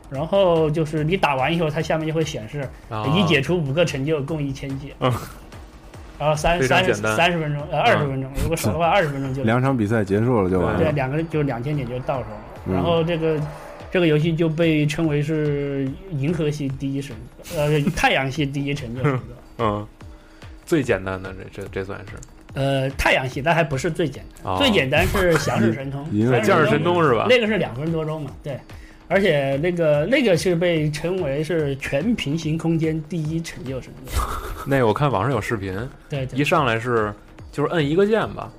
[0.10, 3.06] 然后就是你打完以后，它下面就会显示啊。
[3.08, 4.93] 已解除五个成就，共一千级。
[5.02, 5.12] 嗯。
[6.17, 10.80] 然后三三十三十分钟，呃，二十分钟，如果少的话，二十分钟就两场比赛结束了就完了。
[10.80, 12.41] 对，两个就两千点就到手了。
[12.67, 12.73] 嗯。
[12.73, 13.38] 然后这个
[13.91, 17.13] 这个游戏就被称为是银河系第一神，
[17.58, 19.02] 呃，太阳系第一成就。
[19.60, 19.86] 嗯，
[20.65, 22.13] 最简单的这这这算是
[22.58, 27.28] 呃，太阳系，但还不是最简单，哦最简单是降世神通， 银河降世神通是吧？
[27.30, 28.60] 那个是两分多钟嘛，对，
[29.08, 34.20] 而且那个那个是被称为是全平行空间第一成就神作，
[34.65, 35.78] 那个我看网上有视频，
[36.10, 37.13] 对对一上来是
[37.52, 38.52] 就是摁一个键吧，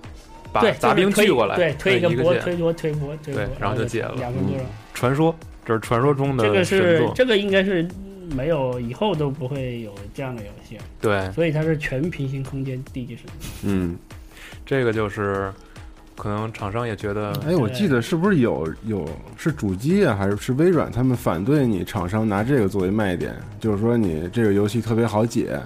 [0.53, 2.33] 把对，杂兵推聚过来，对，推一个波。
[2.37, 4.65] 推波，推波，推波对，然后就解了两分多钟。
[4.95, 5.35] 传说，
[5.65, 6.65] 这是传说中的这个。
[6.65, 7.87] 是这个应该是
[8.35, 13.25] 没有以后都不会有这样的游戏，对，所以它是全平行空间地级神。
[13.65, 13.97] 嗯，
[14.65, 15.53] 这个就是
[16.17, 25.59] 可能厂商也觉得，哎，我记得是不是有有是主机啊，还是是微软他们反对你厂商拿这个作为卖点，就是说你这个游戏特别好解，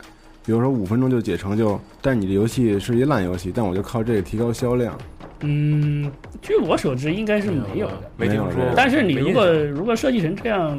[0.45, 4.99] 比如说五分钟就解成就，但你的游戏是一烂游戏，但我就靠这个提高销量。
[5.45, 6.09] 嗯，
[6.41, 8.01] 据我所知应该是没有的。
[8.17, 8.63] 没听说。
[8.77, 10.79] 但是你如果如果设计成这样，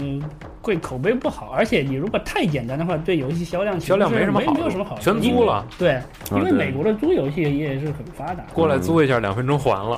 [0.64, 8.46] 会口碑不好，而且你如果太简单的话，对游戏销量其实销量没什么好没有什么好处，全租了，对，因为美国的租游戏也是很发达。
[8.54, 9.98] 过来租一下，两分钟还了，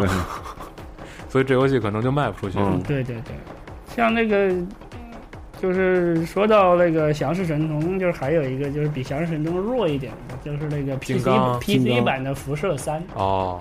[1.29, 2.57] 所以这游戏可能就卖不出去。
[2.59, 2.81] 嗯。
[2.87, 3.35] 对对对，
[3.95, 4.51] 像那个，
[5.61, 11.27] 就是说到那个降世神童，就是还有一个就是比降世神童弱一点的，就是那个 PC
[11.61, 13.59] PC 版的辐射三，哦，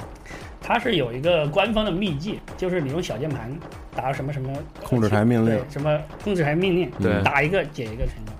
[0.67, 3.55] 它是有一个官方的秘技，就是你用小键盘
[3.95, 4.51] 打什么什么
[4.83, 5.55] 控制台命令。
[5.55, 7.23] 对什么控制台命令，对。
[7.23, 8.33] 打一个解一个成就，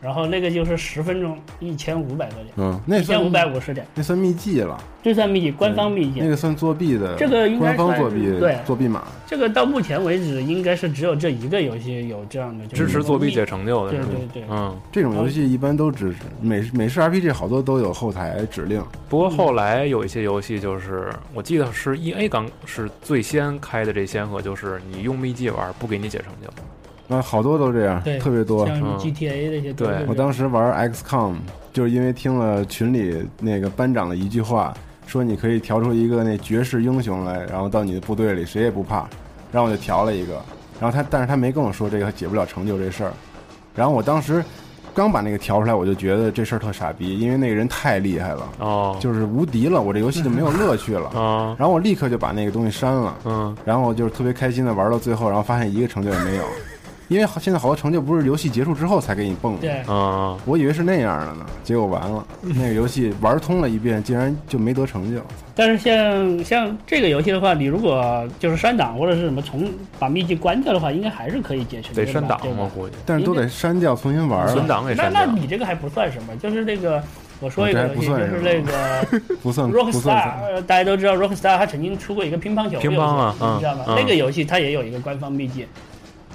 [0.00, 6.28] 然后那个就是十分钟一千五百多点，嗯，那一千五百算五十点，那算秘技了，这算秘技，官方秘技那。
[6.28, 9.04] 个算作弊的，这个应该官方算作弊，对作弊码。
[9.26, 14.00] 这个到目前为止应该是只有这一个游戏有这样的支持作弊解成就的对？
[14.00, 18.82] 对对，嗯，这种游戏一般都支持，美美式 RPG 好多都有后台指令。
[19.08, 26.48] 不过后来有一些游戏，就是我记得是 E A 刚是最先开的这先河，就是你用秘技玩不给你解成就，
[27.08, 28.66] 啊，好多都这样对，特别多。
[28.66, 30.04] 像什么嗯 GTA 这些对。
[30.06, 31.34] 我当时玩 XCOM，
[31.72, 34.74] 就是因为听了群里那个班长的一句话，
[35.06, 39.08] 说你可以调出一个那绝世英雄来，然后到你的部队里谁也不怕，
[39.50, 40.34] 然后我就调了一个，
[40.80, 43.12] 然后他但是他没跟我说这个解不了成就这事儿，
[43.74, 44.44] 然后我当时
[44.94, 51.08] 刚把那个调出来，我就觉得这事儿特傻逼，因为那个人太厉害了，哦，就是无敌了，我这游戏就没有乐趣了。
[51.18, 56.44] 啊，然后我立刻就把那个东西删了，嗯，然后就是特别开心的玩到最后，然后发现一个成就也没有，
[57.08, 65.20] 因为好现在好多成就不是游戏结束之后才给你蹦的，对，啊，我以为是那样的呢，结果完了，那个游戏玩通了一遍，竟然就没得成就。
[65.54, 69.68] 但是像像这个游戏的话，你如果就是删档或者是什么重
[69.98, 75.24] 把秘籍关掉的话，应该还是可以解成就的吧得删档吗估计，但是都得删掉，重新玩存档给删掉。
[75.24, 77.02] 那你这个还不算什么，就是那个
[77.40, 83.84] 我说一个哦这还游戏，就是那个 不算不 Rockstar，算呃大家都知道 Rockstar 他曾经出过一个乒乓球乒乓啊你知道吗？
[83.88, 83.96] 嗯。
[83.96, 85.66] 那个游戏它也有一个官方秘籍，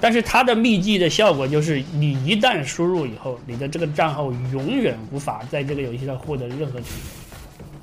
[0.04, 6.88] 但是它的秘籍的效果就是，你一旦输入以后，你的这个账号永远无法在这个游戏上获得任何成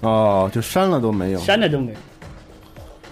[0.02, 1.40] 哦，就删了都没有，。
[1.40, 1.98] 删了都没有。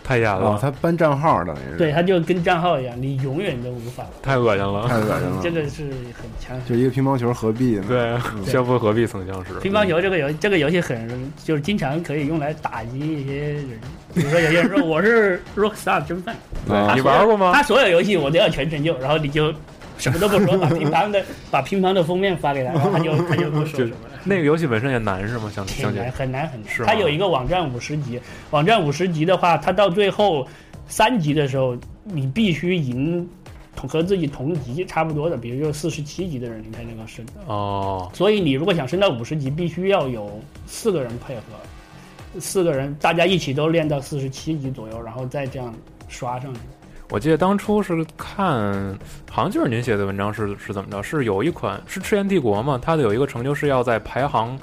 [0.09, 4.03] 太严哦，了，他搬账号等于是，对，他就跟账号一样，你永远都无法。
[4.23, 4.87] 太恶心了。
[4.87, 5.37] 太恶心了。
[5.43, 6.59] 这个是很强。
[6.65, 7.85] 就一个乒乓球何必呢？
[7.87, 9.53] 对，相逢何必曾相识？
[9.59, 13.79] 乒乓球这个游这个游戏很就是经常可以用来打击一些人，
[14.15, 16.35] 比如说有些人说我是 Rockstar 真饭，
[16.67, 19.53] 啊你玩过吗他所有游戏我都要全成就，然后你就
[19.99, 24.19] 什么都不说，把乒乓的把乒乓的封面发给他，然后他就 他就不说什么了。
[24.23, 25.51] 那个游戏本身也难是吗？
[25.53, 26.73] 想挺相对难，很难很难。
[26.73, 28.19] 是吗它有一个网站五十级，
[28.51, 30.47] 网站五十级的话，它到最后
[30.87, 33.27] 三级的时候，你必须赢
[33.75, 37.25] 同和自己同级差不多的，比如就四十七级的人，你才能够升。
[37.45, 45.73] 哦，所以你如果想升到五十级，必须要有四个人配合，四个人大家一起都练到四十七级左右，然后再这样
[46.07, 46.59] 刷上去。
[47.11, 48.47] 我记得当初是看，
[49.31, 51.01] 好像就是您写的文章是是怎么着？
[51.01, 52.79] 是有一款是《赤焰帝国》嘛？
[52.81, 54.55] 它的有一个成就是要在排行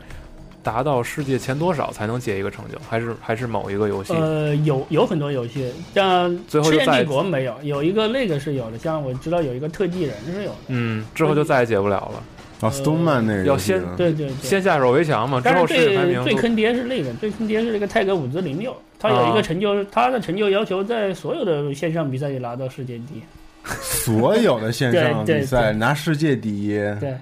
[0.62, 4.12] 达到世界前多少才能解一个成就，还是还是某一个游戏？
[4.14, 6.30] 呃，有有很多游戏，像
[6.62, 10.56] 《赤焰帝国》没有，有一个那个是有的，像我知道有一个特技人是有的。
[10.68, 12.22] 嗯，之后就再也解不了了。
[12.60, 14.34] 哦，Stoneman 那个要先对对对。
[14.42, 23.22] 先下手为强嘛，之后但是世界排名最最坑爹是那个，最坑爹是那个泰格伍兹零六，他有一啊个成就，他的成就要求在所有的线上比赛里拿到世界第一。
[23.82, 26.68] 所有的线上比赛拿世界第一，
[27.00, 27.14] 对，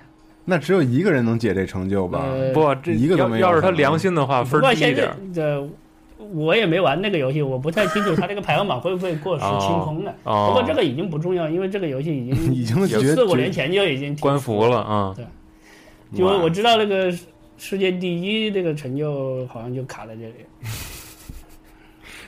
[0.44, 2.22] 那只有一个人能解这成就吧？
[2.22, 5.16] 呃，不，这一个都没有要要是他良心的话，分低一点儿。
[6.34, 10.14] 的我也没玩那个游戏，我不太清楚它这个排行榜会不会过时清空的。
[10.24, 15.16] 哦不过这个已经不重要，因为这个游戏已经已经四五年前就已经关服了啊！
[16.14, 17.12] 就我知道那个
[17.56, 20.34] 世界第一这个成就好像就卡在这里，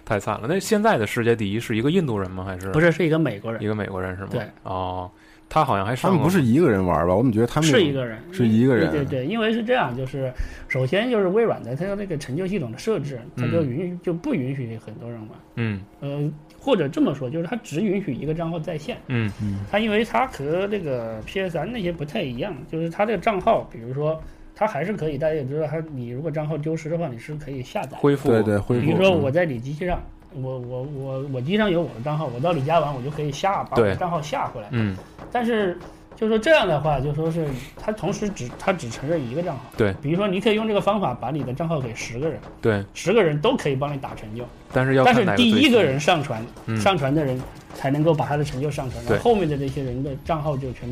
[0.05, 0.47] 太惨了。
[0.49, 2.45] 那现在的世界第一是一个印度人吗？
[2.45, 4.29] 还是不是是一个美国人一，个美国人是吗？
[4.31, 5.11] 对，哦，
[5.49, 7.15] 他好像还他们不是一个人玩吧？
[7.15, 10.33] 我怎么觉得他们是一个人，是一个人对对对，因为是这样，就是
[10.69, 18.99] 首先就是微软的它的那个成就系统的设置，它就允许就不允许很多人玩，嗯呃，或者这么说，就是它只允许一个账号在线。
[19.07, 24.21] 嗯嗯它因为它和那个 PS 三那些不太一样，就是它这个账号，比如说
[24.55, 27.97] 它还是可以，大家也知道，它你如果账号丢失的话，你是可以下载。
[27.99, 28.85] 恢复对对恢复。
[28.85, 30.03] 比如说我在你机器上，
[30.43, 34.69] 我我我我机上有我的账号，我到李家玩，我就可以下把我的账号下回来。
[34.71, 34.97] 嗯
[35.33, 35.79] 但是
[36.17, 39.63] 就说这样的话，就说是他同时只他只承认一个账号。
[39.77, 47.41] 对，比如说你可以用这个方法把你的账号给十个人，对，十个人都可以帮你打成就，但是要但是第一个人上传，嗯上传的人
[47.75, 50.89] 才能够把他的成就上传，然后后面的这些人的账号就全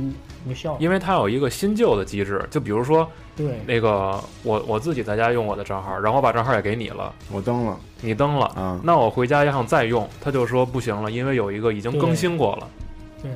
[0.47, 0.77] 无效。
[0.79, 12.69] 因为他有一个新旧的机制，就比如说对，那个我我自己在家用我的账号，然后我把账号也给你了，我登了你登了，啊，那我回家要想再用，他就说不行了，因为有一个已经更新过了，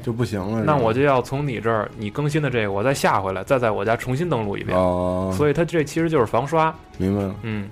[0.02, 0.62] 就不行了。
[0.64, 7.34] 那我就就要从你这儿你更新的这个我再下回来，再在我家重新登录一遍，哦，所以它这其实就是防刷，明白了。
[7.42, 7.68] 嗯，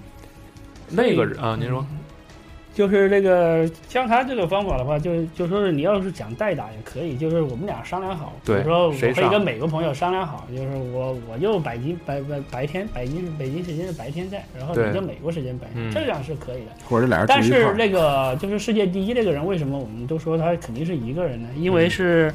[0.89, 1.85] 那个啊，您说
[2.77, 16.73] 就是那个像他这个方法的话，就就说是你要是想代打也可以，就是我们俩商量好，比如说我可以跟美国朋友商量好，就是我我就北京白白白天北京北京时间是白天在，然后你就美国时间白这样是可以的。
[16.87, 21.49] 或者俩人但是那个就是世界第一那个人，为什么我们都说他肯定是一个人呢？
[21.57, 22.31] 因嗯为是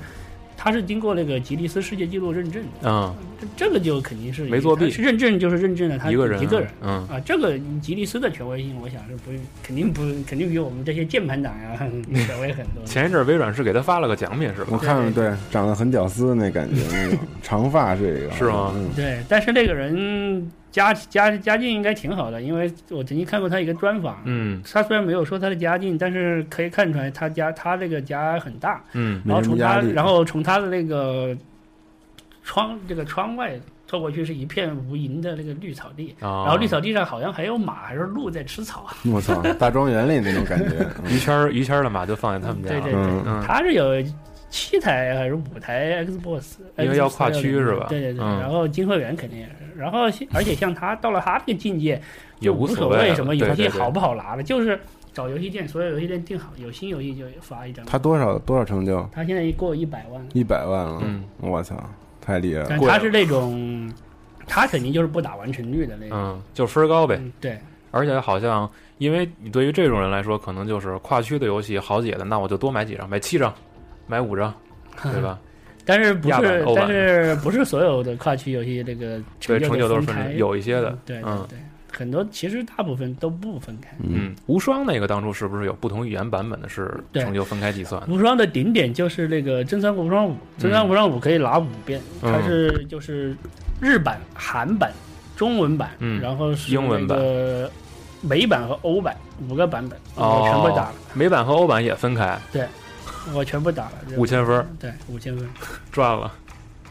[0.63, 4.91] 他是经过那个吉尼斯世界纪录认证的，嗯，这这个就肯定是没作弊。
[4.91, 6.69] 是认证就是认证了他一个人啊一个人。
[6.83, 9.31] 嗯，啊，这个吉尼斯的权威性，我想是不
[9.63, 11.75] 肯定不肯定比我们这些键盘党呀
[12.27, 12.85] 权威很多。
[12.85, 14.67] 前一阵微软是给他发了个奖品是吧？
[14.69, 18.71] 我看了，对，长得很屌丝那感觉，那种长发是这个， 是吗？
[18.75, 29.91] 嗯，对，但是那个人家家家境应该挺好的，因为我曾经看过他一个专访，嗯他虽然没有说他的家境，但是可以看出来他家他这个家很大，嗯没然后从他什么压力。
[29.91, 31.35] 然后从他的那个
[32.43, 38.95] 窗这个窗外透过去是一片无垠的那个绿草地，啊，然后绿草地上好像还有马还是鹿在吃草啊。
[39.11, 40.87] 我操，大庄园里那种感觉。
[41.03, 44.01] 嗯于谦儿于谦儿的马就放在他们家了，对对对，嗯嗯他是有
[44.51, 50.01] 七台还是五台 Xbox，因为要跨区是吧对对对，嗯然后金会员肯定也是，然后
[50.33, 51.99] 而且像他到了他这个境界，
[52.39, 54.79] 也就无所谓什么游戏好不好拿了，就是
[55.13, 57.85] 找游戏店，所有游戏店定好，有新游戏就发一张。
[57.85, 59.07] 他多少多少成就？
[59.11, 61.01] 他现在过一百万了，一百万了。
[61.03, 61.75] 嗯我操，
[62.19, 62.67] 太厉害了。
[62.69, 63.91] 但他是那种，
[64.45, 66.17] 他肯定就是不打完成率的那种。
[66.17, 67.15] 嗯，就分高呗。
[67.19, 67.57] 嗯，对，
[67.91, 73.53] 而且好像，因为你对于这种人来说，可能就是跨区的游戏好解的，那我就多买几张，买七张，
[74.11, 74.53] 买五张，
[75.03, 75.39] 对吧？
[75.85, 81.57] 但是不是亚版欧版但是不是所有的跨区游戏这个对，成就都是分开有一些的嗯，对对嗯对，
[81.91, 83.89] 很多其实大部分都不分开。
[84.03, 88.01] 嗯，无双那个当初是不是有不同语言版本的是成就分开计算？
[88.07, 93.35] 无双的顶点就是那个《真三国无双五》，《真三国无双五》可以拿五遍，嗯它是就是
[93.81, 94.91] 日版、韩版、
[95.35, 97.71] 中文版，嗯然后是英文版那个
[98.21, 99.17] 美版和欧版
[99.49, 102.37] 五个版本，哦我全部打了，美版和欧版也分开，
[103.33, 104.65] 我全部打了，五千分儿。
[104.79, 105.47] 对，五千分，
[105.91, 106.31] 赚了，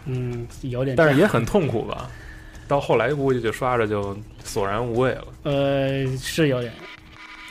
[0.07, 2.09] 嗯，有点，但是也很痛苦吧？
[2.69, 5.25] 到后来估计就刷着就索然无味了。
[5.43, 6.73] 呃是有点，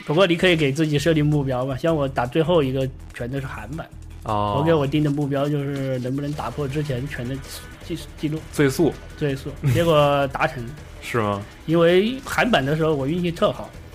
[0.06, 3.86] 不过你可以给自己设定目标嘛，像我打最后一个全都是韩版，
[4.24, 7.36] 哦，我给我定的目标就是能不能打破之前全的
[7.84, 8.40] 记记录。
[8.52, 10.64] 最速最速，结果达成。
[11.02, 11.42] 是吗？
[11.66, 13.89] 因为韩版的时候我运气特好，嗯，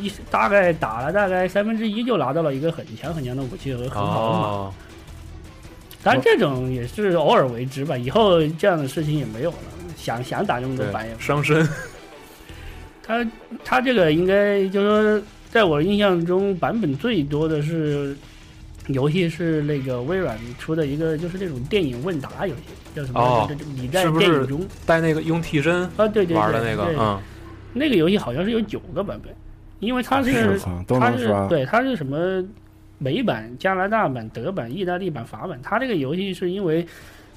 [0.00, 4.46] 一大概打了大概三分之一就拿到了一个很强很强的武器和很好的马。
[4.46, 4.74] 哦，
[6.02, 9.56] 当然这种也是偶尔为之吧，以后这样的事情也没有了。
[9.96, 11.66] 想想打这么多对版也，伤身。
[13.02, 13.26] 他
[13.64, 18.16] 他这个应该就是说，在我印象中版本最多的是。
[18.88, 22.62] 游戏是那个微软出的一个，就是那种电影问答游戏，
[22.94, 23.20] 叫什么？
[23.20, 27.20] 哦你电影中带那个用替身啊，对对对，玩的那个，对嗯，
[27.72, 29.32] 那个游戏好像是有九个版本，
[29.80, 31.32] 因为它是是它是。
[31.48, 32.44] 对，它是什么
[32.98, 35.58] 美版、加拿大版、德版、意大利版、法版。
[35.62, 36.86] 它这个游戏是因为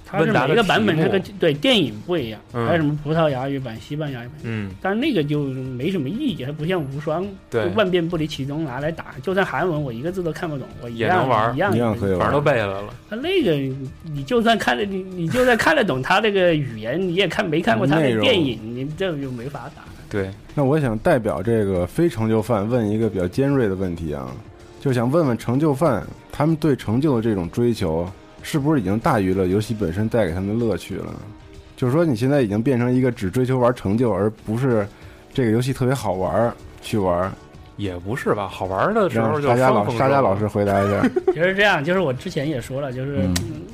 [0.05, 4.35] 它是每个版本这个对电影不一样，嗯还有什么葡萄牙语版、西班牙语版。
[4.43, 9.07] 嗯，但是那个就没什么意义，它不像无双，对就万变不离其宗拿来打。
[9.21, 12.93] 就算韩文我一个字都看不懂，我一样玩一样一样可以玩都背下来了。
[13.09, 13.51] 它那个
[14.03, 19.83] 你就算看得你你就算看得懂它这个语言，你也看没看过它的电影，你这就没法打。
[20.09, 24.31] 对，那我想代表这个非成就犯问一个比较尖锐的问题啊，
[24.79, 28.09] 就想问问成就犯，他们对成就的这种追求，
[28.41, 31.13] 是不是已经大于了游戏本身带给他们的乐趣了？
[31.77, 34.85] 就是说，你现在已经变成一个只追求玩成就，而不是
[35.33, 37.31] 这个游戏特别好玩儿去玩儿。
[37.77, 38.45] 也不是吧？
[38.49, 41.01] 好玩的时候就让沙家老沙家老师回答一下。
[41.33, 43.25] 就是这样，就是我之前也说了，就是、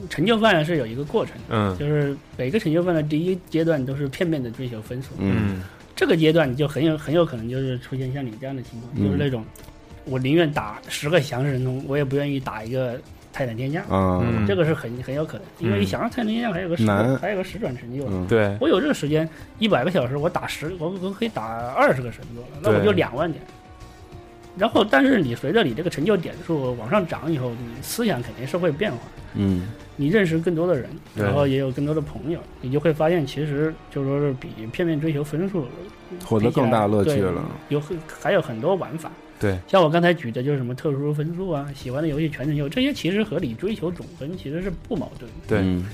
[0.07, 5.63] 成就犯是有一个过程，嗯就是每个成就犯的第一阶段都是片面的追求分数，嗯嗯
[5.95, 9.45] 这个阶段你就很有很有可能就是出现像你这样的情况，嗯就是那种
[10.03, 12.99] 我宁愿打十个降世神通，我也不愿意打一个
[13.31, 13.83] 泰坦天降，
[14.47, 15.85] 这个是很很有可能，因为嗯。
[15.85, 17.17] 想要泰坦天降还有个十难。
[17.17, 18.07] 还有个十转成就。
[18.09, 19.27] 嗯对，我有这个时间，
[19.59, 23.43] 一百个小时，我打十，我我可以打二十个神作了，那我就两万点。
[24.57, 28.99] 然后，但是你随着你这个成就点数往上涨以后，你思想肯定是会变化。
[29.33, 35.65] 嗯你认识更多的人，然后也有更多的朋友，你就会发现，其实就说是比片面追求分数
[36.23, 37.43] 获得更大乐趣了。
[37.69, 39.11] 有很还有很多玩法。
[39.39, 45.47] 对，像我刚才举的就是什么特殊分数啊，喜欢的游戏全成就，这些其实和你追求总分其实是不矛盾的。
[45.47, 45.85] 对嗯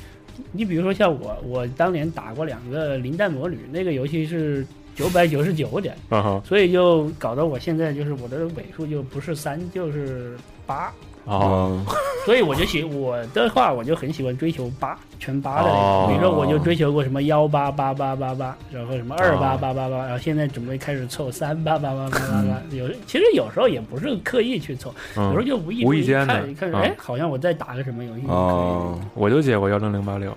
[0.53, 5.95] 你比如说像我，我当年打过两个《零蛋魔女》，那个游戏是九百九十九点，
[6.43, 10.35] 所以就搞得我现在就是我的尾数就不是三就是
[10.65, 10.91] 八，
[11.25, 11.79] 哦，
[12.25, 26.33] 所以我就喜我的话我就很喜欢追求八全八的那比如说我就追求过什么幺八八八八八，然后什么二八八八八，然后现在准备开始凑三八八八八八八，有其实有时候也不是刻意去凑，有时候嗯，就无意无意间的。
[26.33, 26.81] 看一看，嗯。
[26.81, 30.35] 哎，好像我在打个什么游戏，哦，我就接过幺零零八六，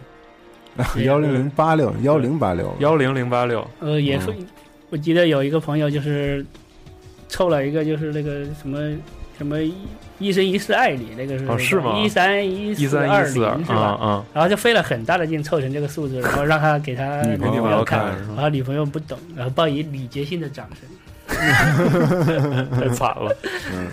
[1.05, 2.75] 幺零零八六幺零八六。
[2.81, 4.35] 幺零零八六，呃，也是，
[4.90, 6.44] 我记得有一个朋友就是
[7.29, 8.79] 凑了一个就是那个什么
[9.37, 9.75] 什么一
[10.18, 13.99] 一生一世爱你，那个是哦是吗一三一一三二一四，是吧？
[14.01, 20.88] 嗯，然后就费了很大的劲凑成这个数字， 然后让他给他女朋友看，看然后女朋友不懂，然后报以礼节性的掌声。
[22.79, 23.35] 太惨了。
[23.73, 23.88] 嗯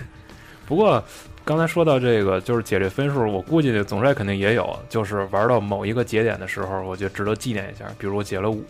[0.64, 1.02] 不过
[1.44, 7.84] 刚才说到这个，就是解这分数，我估计总帅肯定也有，就是玩到某一个节点的时候，我觉得值得纪念一下。
[7.98, 8.64] 比如我解了五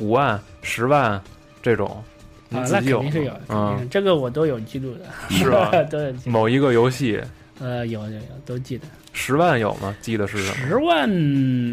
[0.00, 1.22] 五万、十万
[1.62, 2.15] 这种，您
[2.50, 6.30] 啊，那肯定是有嗯，这个我都有记录的， 是吧都有记录。
[6.32, 7.20] 某一个游戏
[7.58, 8.86] 呃，有有有，都记得。
[9.12, 9.94] 十万有吗？
[10.00, 10.68] 记得是什么？
[10.68, 11.08] 十万，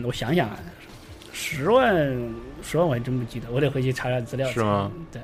[0.05, 0.57] 我想想啊，
[1.33, 1.93] 十万，
[2.63, 4.49] 十万我还真不记得，我得回去查查资料。
[4.49, 4.89] 是吗？
[5.11, 5.21] 对，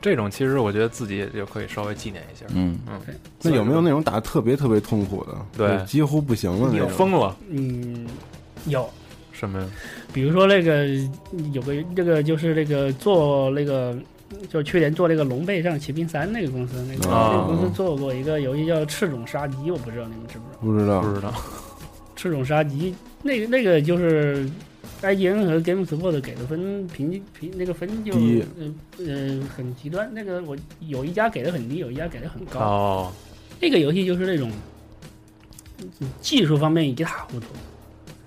[0.00, 2.44] 这种其实我觉得自己也就可以稍微纪念一下。
[2.54, 3.00] 嗯嗯，
[3.40, 5.34] 那有没有那种打得特别特别痛苦的？
[5.56, 6.94] 对几乎不行了那有种。
[6.94, 8.06] 疯了嗯，
[8.66, 8.88] 有，
[9.32, 9.66] 什么呀？
[10.12, 10.86] 比如说那个
[11.54, 13.96] 有个那个就是那个做那个。
[14.48, 21.00] 就去年做那个《龙背上骑兵三》那个公司，那个、哦那个公司做过一个游戏叫《赤种杀机》，我不知道你们知不知道。
[21.00, 21.34] 不知道不知道。
[22.14, 24.48] 赤种杀机，那个那个就是
[25.02, 30.08] IGN 和 GameSpot 给的分评评那个分就嗯呃呃很极端。
[30.12, 32.60] 那个我有一家给的很低，有一家给的很高。
[32.60, 33.12] 哦，
[33.60, 34.52] 那个游戏就是那种
[35.80, 35.88] 嗯
[36.20, 37.46] 技术方面一塌糊涂。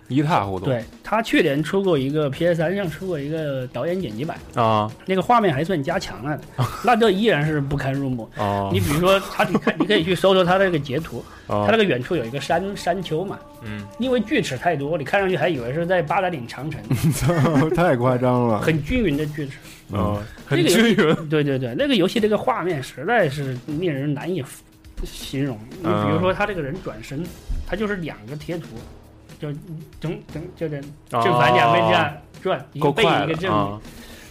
[0.07, 0.65] 一塌糊涂。
[0.65, 6.43] 对他去年出过一个 PS 三上出过一个导演剪辑版，啊那个画面还算加强了的，
[6.83, 8.29] 那这依然是不堪入目。
[8.37, 16.81] 哦你比如说，他你看，你可以去搜搜他那个截图，哦他那个远处有一个山山丘嘛，嗯因为锯齿太多，你看上去还以为是在八达岭长城，
[17.75, 18.59] 太夸张了。
[18.61, 19.53] 很均匀的锯齿。
[19.91, 21.29] 哦，很均匀。
[21.29, 24.43] 对对对，那个游戏这个画面实在是令人难以
[25.03, 25.55] 形容。
[25.69, 27.23] 你比如说他这个人转身，
[27.67, 28.69] 他就是两个贴图，
[29.53, 29.59] 就
[29.99, 33.79] 整整就这正反两边这样转，一个背够快一个正！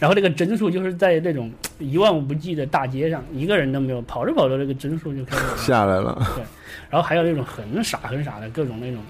[0.01, 6.45] 然后这个帧数就是在那种一望无际的大街上，一个人都没有，跑着跑着这个帧数就开始下来了，对
[6.91, 9.01] 然后还有那种很傻很傻的各种那种，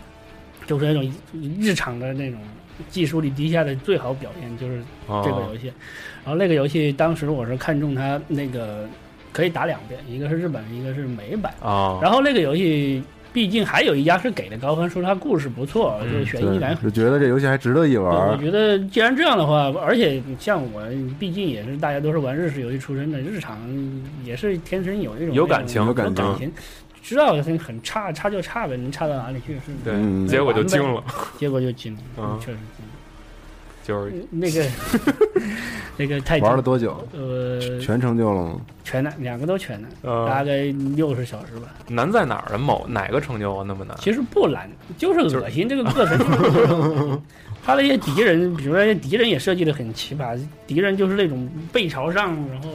[0.66, 1.12] 就是那种
[1.58, 2.38] 日常的那种
[2.88, 5.72] 技术力低下的最好表现就是这个哦游戏。
[6.22, 8.86] 然后那个游戏当时我是看中它那个
[9.32, 11.52] 可以打两遍，一个是日本，一个是美版。
[11.60, 13.02] 哦，然后那个游戏
[13.34, 18.36] 毕竟还有一家是给的高分，说他故事不错，嗯就是悬疑感，很就觉得这游戏还值得一玩，我。
[18.36, 20.80] 觉得既然这样的话，而且像我，
[21.18, 23.58] 毕竟也是大家都是玩日式游戏出身的，日常
[24.24, 26.52] 也是天生有一种那种有感情有有感情感情，
[27.02, 29.54] 知道很很差，差就差呗，能差到哪里去？
[29.54, 31.02] 是对，嗯结果就惊了，
[31.36, 32.92] 结果就惊了，嗯确实惊了。
[33.82, 34.64] 就是那个
[35.96, 37.06] 那个太玩了多久？
[37.12, 38.60] 呃全成就了吗？
[38.82, 40.64] 全难，两个都全难，大呃，概
[40.96, 41.68] 六十小时吧。
[41.88, 42.58] 难在哪儿啊？
[42.58, 43.96] 某哪个成就啊那么难？
[44.00, 44.68] 其实不难，
[44.98, 46.32] 就是恶心，这个过程就是
[46.72, 47.22] 恶心。
[47.64, 52.68] 他那些敌人，比如说那些敌人也设计的很奇葩，敌人就是那种背朝上，然后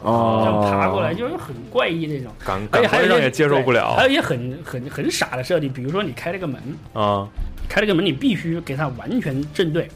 [0.00, 0.06] 这
[0.44, 2.30] 样哦，爬过来，就是很怪异那种。
[2.44, 6.60] 感而且感还有一些官上也接受不对了还有一些很很很傻的设计，比如说你开了个门，
[6.92, 7.26] 啊
[7.68, 9.88] 开了个门，你必须给它完全正对，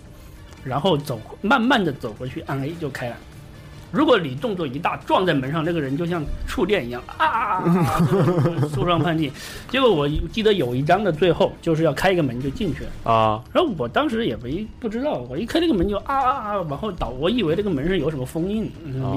[0.68, 3.16] 然后走慢慢的走过去，按 A 就开了。
[3.90, 9.32] 如果你动作一大，撞在门上，那个人就像触电一样啊，就是树上叛逆。
[9.70, 18.70] 结果我记得有一章的最后就是要开一个门就进去了，啊然后我当时也没不知道，我一开这个门就啊啊啊往后倒，我以为这个门是有什么封印，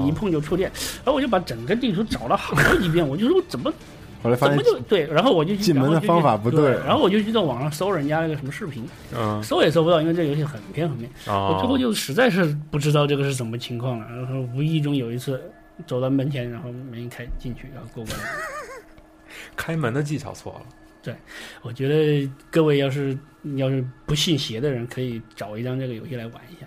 [0.06, 0.72] 一碰就触电，
[1.04, 3.78] 然后我就把整个地图找了好几遍，我就说我怎么怎
[4.22, 11.10] 后来发现么就对，然后我就去进门的方法不对对，然后我就去在网上搜人家那个什么视频，嗯搜也搜不到，因为这个游戏很偏很偏。
[11.26, 15.42] 我最后哦，就实在是不知道这个是什么情况了，然后无意中有一次
[15.86, 18.24] 走到门前，然后门一开进去，然后过关了。
[19.56, 20.66] 开门的技巧错了。
[21.02, 21.12] 对
[21.62, 23.18] 我觉得各位要是
[23.56, 26.66] 要是不信邪的人，可以找一张这个游戏来玩一下。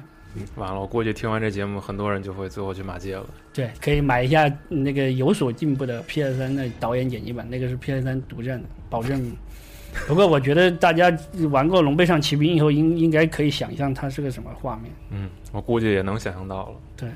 [0.56, 3.26] 完了，我估计听完这节目，很多人就会最后去骂街了。
[3.56, 9.32] 对，可以买一下那个有所进步的 PS 三的导演剪辑版，那个是 PS 三独占的，保证。
[10.08, 11.10] 不过我觉得大家
[11.52, 14.92] 玩过《龙背上骑兵》以后，应应该可以想象它是个什么画面。
[15.10, 16.76] 嗯，我估计也能想象到了。
[16.98, 17.10] 对，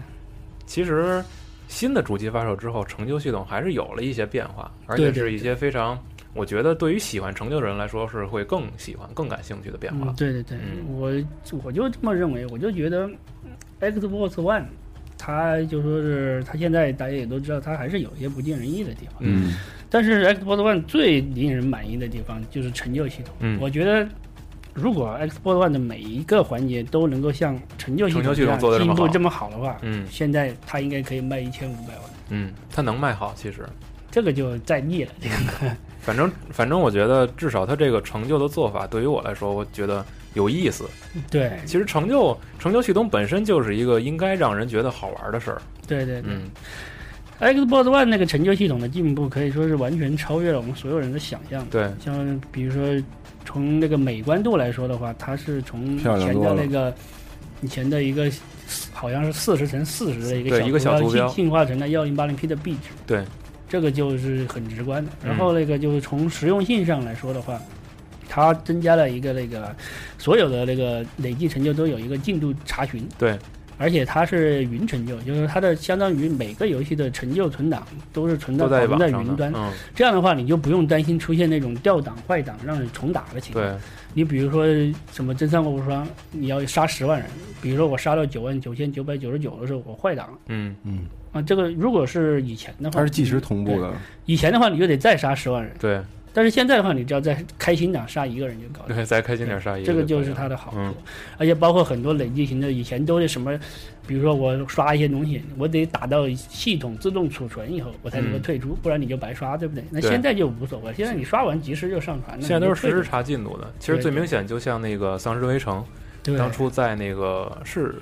[0.65, 1.21] 其实
[1.67, 6.01] 新的主机发售之后，成就系统还是有了一些变化，而且是一些非常，
[6.33, 10.15] 我觉得对于喜欢成就的人来说是会更喜欢、更感兴趣的变化嗯，。
[10.15, 11.11] 对对对，嗯我
[11.65, 13.05] 我就这么认为，我就觉得
[13.43, 14.63] 嗯 Xbox One，
[15.21, 19.15] 它就说是他现在大家也都知道，他还是有一些不尽人意的地方。
[19.19, 19.53] 嗯
[19.91, 23.35] 但是 Xbox One 最令人满意的地方就是成就系统。
[23.41, 24.07] 嗯我觉得
[24.73, 33.65] 如果 Xbox One 的每一个环节都能够像成就系统进步这么好的话，嗯现在它应该可以卖一千五百万，嗯，它能卖好，其实。
[34.11, 35.11] 这个就再腻了。
[35.19, 35.75] 这个
[36.09, 40.03] 反正反正，我觉得至少他这个成就的做法，对于我来说，我觉得
[40.33, 40.85] 有意思。
[41.29, 45.61] 对其实成就成就系统本身就是一个应该让人觉得好玩的事儿。
[45.87, 46.31] 对对对。
[46.33, 46.49] 嗯
[47.39, 51.63] Xbox One 那个成就系统的进步可以说是完全超越了我们所有人的想象。
[51.69, 53.01] 对，像比如说
[53.45, 56.91] 从那个美观度来说的话，它是从以前的那个
[57.61, 58.29] 以前的一个
[58.91, 62.89] 好像是四十乘四十的一个对一个小图标进进化成了幺零八零 P 的壁纸。
[63.05, 63.23] 对，
[63.69, 65.11] 这个就是很直观的。
[65.23, 67.57] 嗯然后那个就是从实用性上来说的话。
[68.31, 69.75] 它增加了一个那个
[70.19, 73.35] 所有的那个累计成就都有一个进度查询，对，
[73.79, 79.51] 而且它是云成就，就是它的相当于每个游戏的成就存档都是存到都在存网上的在云端。
[79.55, 83.65] 嗯，这样的话，你就不用担心出现那种掉档、坏档让你重打的情况。
[83.65, 83.75] 对，
[84.13, 84.63] 你比如说
[85.11, 87.27] 什么真三国无双，你要杀十万人，
[87.63, 90.99] 比如说我杀到九万九千九百九十九的时候，我坏档了嗯嗯，
[91.31, 91.41] 啊。
[91.41, 93.93] 这个如果是以前的话，它是即时同步的，
[94.25, 96.01] 以前的话，你就得再杀十万人，对
[96.31, 98.95] 但是现在的话，你只要在开心点杀一个人就搞定。
[98.95, 100.93] 对，再开心点杀一个这个就是它的好处，嗯
[101.39, 103.59] 而且包括很多累计型的，以前都是什么，
[104.05, 109.83] 比如说我刷一些东西，我得打到系统自动储存以后，我才能够嗯退出，不然你就白刷，对不对？
[109.89, 113.67] 那现在就无所谓，现在你刷完及时就上传，了现在都是实时查进度的。
[113.79, 115.79] 其实最明显，就像那个《丧尸围城》，
[116.21, 117.95] 对当初在那个是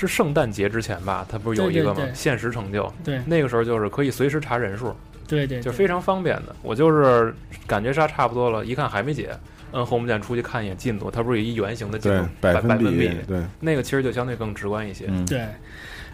[0.00, 2.10] 是圣诞节之前吧，它不是有一个吗对对？
[2.10, 4.96] 对限时成就，对那个时候就是可以随时查人数，
[5.28, 6.56] 对对，对就非常方便的。
[6.62, 7.34] 我就是
[7.66, 9.30] 感觉杀差不多了，一看还没解，
[9.72, 15.04] 摁 home 键出去看一眼进度，它不是有一圆形的进对度，百分百分比，对，那个其实就相对更直观一些。
[15.08, 15.44] 嗯，对，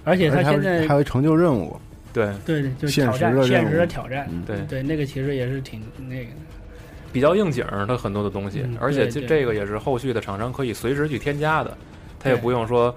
[0.05, 1.79] 而且它现在还有成就任务，
[2.13, 6.37] 对，对对，就现挑战现实的挑战，嗯对对，那个其实也是挺那个的，
[7.13, 11.77] 比较应景儿，它很多的东西，嗯而且这这个也是后续的厂商可以随时去添加的，
[12.19, 12.95] 它也不用说。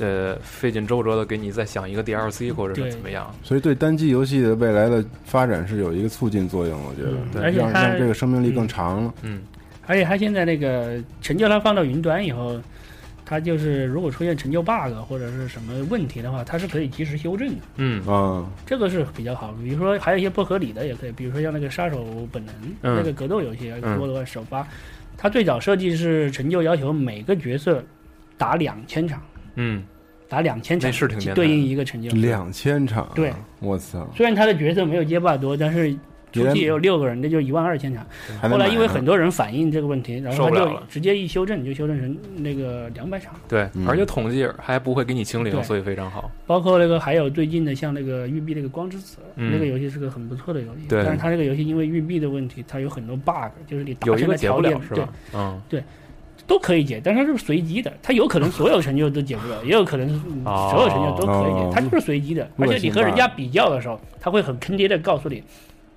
[0.00, 9.14] 呃，费尽周折的给你再想一个 DLC 或者是怎么样，所以对单机游戏的未来的发展是有一个促进作用，我觉得，嗯对让而且它让这个生命力更长了。
[9.22, 9.42] 嗯，
[9.86, 12.60] 而且它现在那个成就它放到云端以后，
[13.24, 19.54] 它就是如果出现成就 bug 或者是什么问题的话，它是可以及时修正的，嗯啊，这个是比较好。
[19.62, 24.66] 比如说还有一些不合理的也可以，比如说像那个杀手本能、嗯那个格斗游戏嗯多罗首发，
[25.16, 27.84] 它最早设计是成就要求每个角色
[28.38, 29.22] 打两千场，
[29.54, 29.82] 嗯，
[30.28, 30.90] 打两千场
[31.34, 32.10] 对应一个成就。
[32.10, 35.92] 两千场，对，我操，虽然他的角色没有街霸多，但是
[36.32, 38.06] 出也去也有六个人，那就一万二千场。
[38.48, 40.86] 后来因为很多人反映这个问题，然后他就受不了了。
[40.88, 43.34] 直接一修正就修正成那个两百场。
[43.48, 43.84] 对，嗯。
[43.88, 45.60] 而且统计还不会给你清零，对。
[45.64, 46.30] 所以非常好。
[46.46, 49.50] 包括那个还有最近的像那个育碧那个光之子，嗯。
[49.52, 51.02] 那个游戏是个很不错的游戏，对。
[51.02, 55.12] 但是它这个游戏因为育碧的问题，它有很多 bug，就是你达有一个解成的条件对不了是吧？
[55.34, 55.62] 嗯，
[56.50, 60.08] 都可以解，但是它是随机的，它有可能所有成就都解不了， 也有可能
[60.42, 61.70] 所有成就都可以哦。
[61.72, 65.44] 解，它就是随机的，而且你和人家比较的时候，他会很坑爹的告诉你，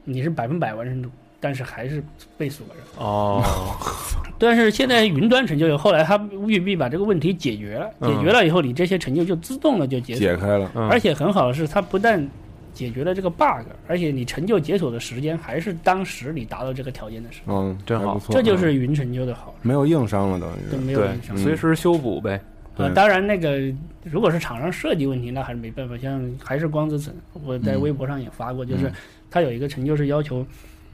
[0.03, 2.03] 你是百分百完成度，但是还是
[2.37, 3.03] 被锁着。
[3.03, 3.41] 哦，
[4.37, 8.13] 但是现在云端成就有，后来它育碧把这个问题解决了，嗯。
[8.13, 10.87] 解决了以后，你这些成就就自动的就解解开了，嗯。
[10.87, 12.29] 而且很好的是，它不但
[12.73, 18.19] 解决了这个 bug，而且你成就解锁的时间还是当时你达到这个条件的时候，嗯，真好。
[18.29, 21.37] 这就是云成就的好处，没有硬伤了，等于对没有硬伤。
[21.37, 22.41] 随时修补呗。
[22.75, 23.59] 呃，当然那个
[24.03, 25.95] 如果是厂商设计问题，那还是没办法。
[25.95, 27.13] 像还是光之子，
[27.45, 28.93] 我在嗯微博上也发过，就是嗯。
[29.29, 30.43] 它有一个成就是要求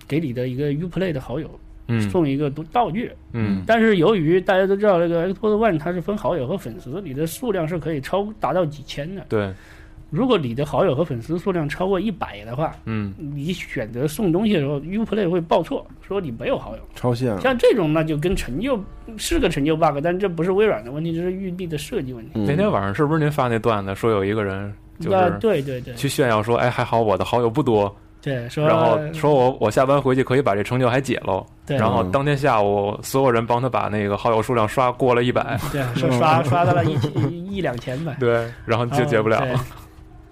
[0.08, 1.50] 给你的一个 Uplay 的好友
[1.88, 2.10] 嗯。
[2.10, 3.64] 送一个道具，嗯。
[3.66, 9.26] 但是由于大家都知道，那个 Xbox One 它是分好友和粉丝，你的数量是可以超达到几千的。
[9.30, 9.54] 对，
[10.10, 16.82] 如果你的好友和粉丝数量超过一百的话，嗯你选择送东西的时候，Uplay 会报错，说你没有好友。
[16.95, 17.41] 超限了。
[17.41, 18.80] 像这种那就跟成就
[19.18, 22.32] 是个成就 bug，但这不是微软的问题，这是育碧的设计问题。
[22.36, 31.45] 嗯那天晚上是不是您发那段子说有一个人就啊，是对对对去炫耀说，哎，还好我的好友不多，对，说然后说我我下班回去可以把这成就还解喽。
[31.68, 39.66] 对，然后嗯当天下午，所有人帮他把那个好友数量刷过了一百，对说刷 刷到了一一一两千吧，对，然后就解不了哦了。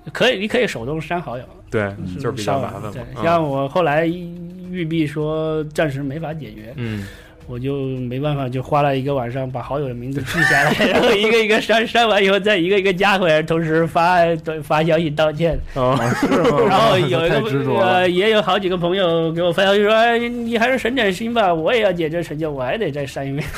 [0.07, 2.91] 对可以，你可以手动删好友，对，就是比较麻烦
[3.23, 7.07] 像我后来玉碧说暂时没法解决，嗯，
[7.47, 14.19] 我就没办法，就花了一个晚上把好友的名字记下来， 然后一个一个删，删完以后再一个一个加回来，同时发
[14.63, 15.57] 发消息道歉。
[15.75, 16.59] 哦，是吗？
[16.69, 23.47] 然后有一个也有好几个朋友给我发消息说，哎，你还是省点心吧，我也要解这成就，我还得再删一遍。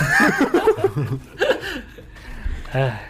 [2.72, 3.09] 哎，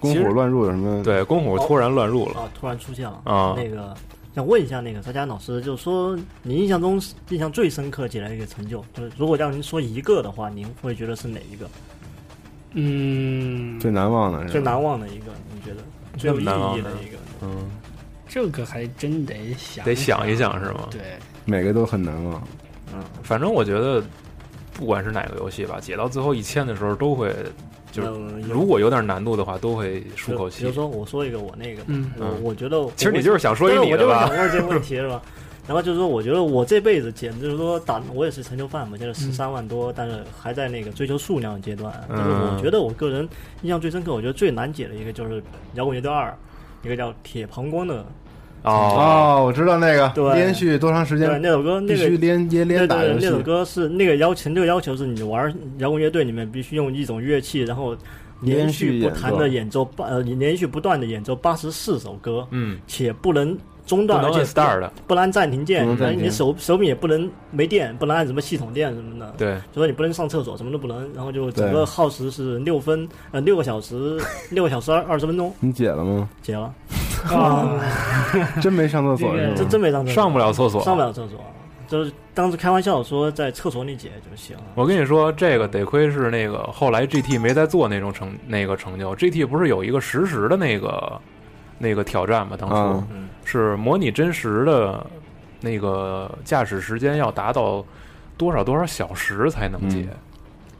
[0.00, 1.02] 公虎乱入有什么？
[1.02, 2.40] 对，公虎突然乱入了。
[2.40, 3.94] 啊，突然出现了啊那个
[4.34, 7.00] 想问一下那个沙家老师，就是说你印象中
[7.30, 11.68] 印象最深刻解的一个成就，就是如果让您说一个的话，您会觉得是哪一个？
[12.72, 15.80] 嗯，最难忘的最难忘的一个，你觉得
[16.18, 17.16] 最有意难忘的义的一个？
[17.42, 17.70] 嗯，
[18.26, 20.88] 这个还真得想得想一想是吗？
[20.90, 21.00] 对，
[21.44, 22.42] 每个都很难忘。
[22.92, 24.02] 嗯，反正我觉得，
[24.72, 27.32] 不管是哪个游戏吧，解到最后一千的时候，都会
[27.94, 28.08] 就是
[28.48, 30.72] 如果有点难度的话，都会舒口气比如。
[30.72, 34.36] 说我说一个我那个，嗯我嗯我觉得其实你就是想说一个我就是你的吧想？
[34.36, 35.22] 问这个问题是吧？
[35.66, 41.90] 然后就是说，我觉得我这辈子简直就是说打，我也是成就犯嘛，现在十三万多，但是还在那个追求数量阶段。
[42.08, 43.26] 但是我嗯觉得我个人
[43.62, 45.40] 印象最深刻，我觉得最难解的一个就是
[45.74, 46.28] 《摇滚乐队二》，
[46.86, 48.04] 一个叫《铁膀胱》的，
[48.64, 50.34] 哦，哦，我知道那个对。
[50.34, 52.08] 连续多长时对，间那首歌那个。
[52.08, 53.26] 连连对对对，连打游戏。
[53.26, 57.94] 那，首歌是那个要求，这个要求是你玩摇滚乐队里面必须用一种乐器，然后
[58.40, 59.20] 连续续不演奏。
[59.20, 63.56] 弹的演奏八呃连续不断的演奏八十四首歌，嗯，且不能
[63.86, 65.86] 中断，不能按而且 start 的，不能按暂停键
[66.18, 74.18] 你手手柄也不能没电，不能按什么系统电什么的，对，就说你不能上厕所，什么都不能，然后就整个耗时是六分呃六个小时
[74.50, 76.28] 六个小时二二十分钟，你解了吗？
[76.42, 76.72] 解了，
[77.30, 77.80] 啊，
[78.60, 79.54] 真没上厕所这个是吗？
[79.56, 81.38] 这真没上厕所，上不了厕所，上不了厕所，
[81.86, 84.62] 就是当时开玩笑说在厕所里解就行了。
[84.74, 91.20] 我跟你说，这个得亏是那个后来 GT 没再做那种成那个成就，GT 不是有一个实时的那个
[91.78, 92.56] 那个挑战吗？
[92.58, 93.04] 当初、
[93.44, 95.06] 是模拟真实的
[95.60, 97.84] 那个驾驶时间要达到
[98.36, 100.06] 多少多少小时才能解。
[100.10, 100.16] 嗯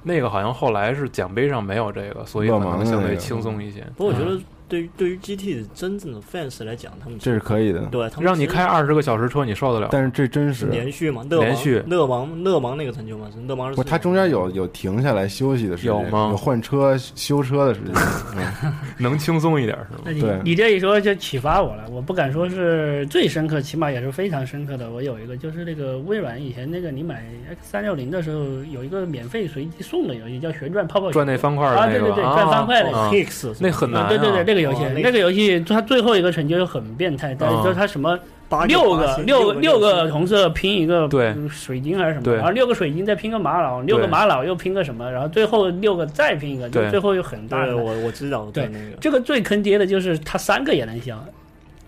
[0.06, 3.82] 那个好像后来是奖杯上没有这个，所以可能相对轻松一些。
[3.96, 4.38] 不过我觉得
[4.74, 9.88] 对于对于 GT 真正的 fans 来讲，他们这是可以的，对他们让你开二十个小时车，你受得了？
[9.92, 10.66] 但是这真是实。
[10.66, 17.92] 连续嘛，勒芒连续勒芒勒芒那个成就嘛，是勒芒是不，它中间有有停下来休息的时间，有吗有换车修车的时间。
[18.36, 20.20] 嗯 能轻松一点是吗？
[20.20, 24.90] 对你这一说就启发我了，我不敢说是最深刻，起码也是非常深刻的。
[24.90, 32.90] 我有一个就是那个微软以前那个你买 X 三六零的时候有一个免费随机送的游戏叫旋转泡泡球转那方块的啊，那个对对对，转方块的。
[32.96, 34.08] 啊 Hicks 那很难、啊。
[34.08, 41.08] 对对对，那个游戏哦，那个游戏它最后一个成就就很变态，但是啊就是它什么八六个六个六个红色拼一个
[41.48, 47.76] 水晶还是什么，然后六个水晶再拼个玛瑙，六个玛瑙又拼个什么，然后最后六个再拼一个，就最后又很大的。
[47.76, 48.96] 我我知道对那个。
[49.00, 51.18] 这个最坑爹的就是它三个也能消，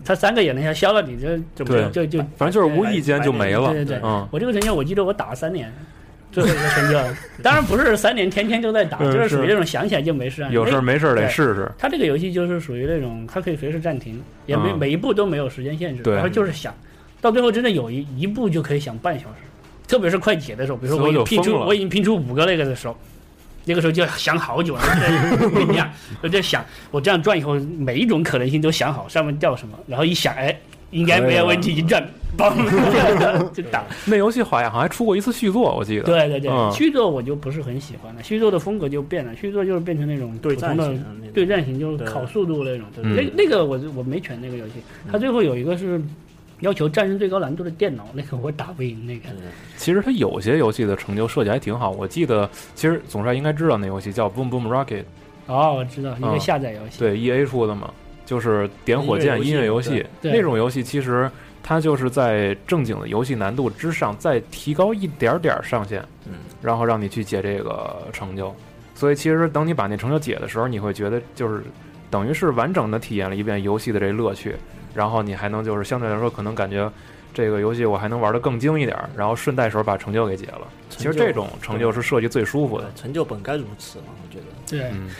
[0.04, 1.88] 他三个也能消，消了你这就对。
[1.90, 3.72] 就就反正就是无意间就没了。
[3.72, 5.72] 对对对，嗯，我这个成就我记得我打了三年。
[6.36, 6.98] 最后一个 成就，
[7.42, 10.50] 当然不是三年天天都在打，嗯就是属于是那种想起来就没事啊。
[10.52, 11.70] 有事没事儿得试试。
[11.78, 14.78] 它这个游戏就是属于那种，它可以随时暂停，也没、嗯。
[14.78, 16.74] 每一步都没有时间限制，然后就是想，
[17.22, 19.36] 到最后真的有一一步就可以想半小时，
[19.88, 22.94] 特别是快解的时候，比如说我已经拼出我已经拼出五个那个的时候，
[23.64, 24.82] 那个时候就要想好久了，
[25.54, 30.54] 跟你讲，我在想我这样转以后每一种可能性都想好，上面掉什么，然后一想，哎，
[30.90, 32.06] 应该没有问题，一转，
[32.38, 32.54] 嘣
[33.52, 33.84] 就打。
[34.06, 36.04] 那游戏好像还出过一次续作，我记得。
[36.04, 42.86] 对对对，嗯续作我就不是很喜欢了，续作的风格就变了，续作就是变成那种对战普通的型对战型，就是考速度那种。
[43.02, 44.74] 嗯那那个我我没选那个游戏，
[45.10, 46.00] 它最后有一个是
[46.60, 49.28] 要求战胜最高难度的电脑，那个我打不赢那个。
[49.76, 51.90] 其实它有些游戏的成就设计还挺好。
[51.90, 55.02] 我记得，其实总帅应该知道那游戏叫《Boom Boom Rocket》，
[55.46, 56.98] 哦，我知道一个嗯下载游戏。
[56.98, 57.90] 对，E A 出的嘛，
[58.26, 61.30] 就是点火箭音音乐游戏那种游戏，其实
[61.62, 68.54] 它就是在正经的游戏难度之上再提高一点点儿上限，嗯，然后让你去解这个成就。
[68.94, 71.62] 所以其实等你把那成就解的时候，你会觉得就是
[72.10, 74.54] 等于是完整的体验了一遍游戏的这乐趣，
[74.94, 76.90] 然后你还能就是相对来说可能感觉。
[77.34, 80.66] 这个游戏我还能玩得更精一点儿，然后顺带手把成就给解了。
[80.88, 82.90] 其实这种成就是设计最舒服的。
[82.96, 84.46] 成就本该如此嘛，我觉得。
[84.66, 85.10] 对，嗯，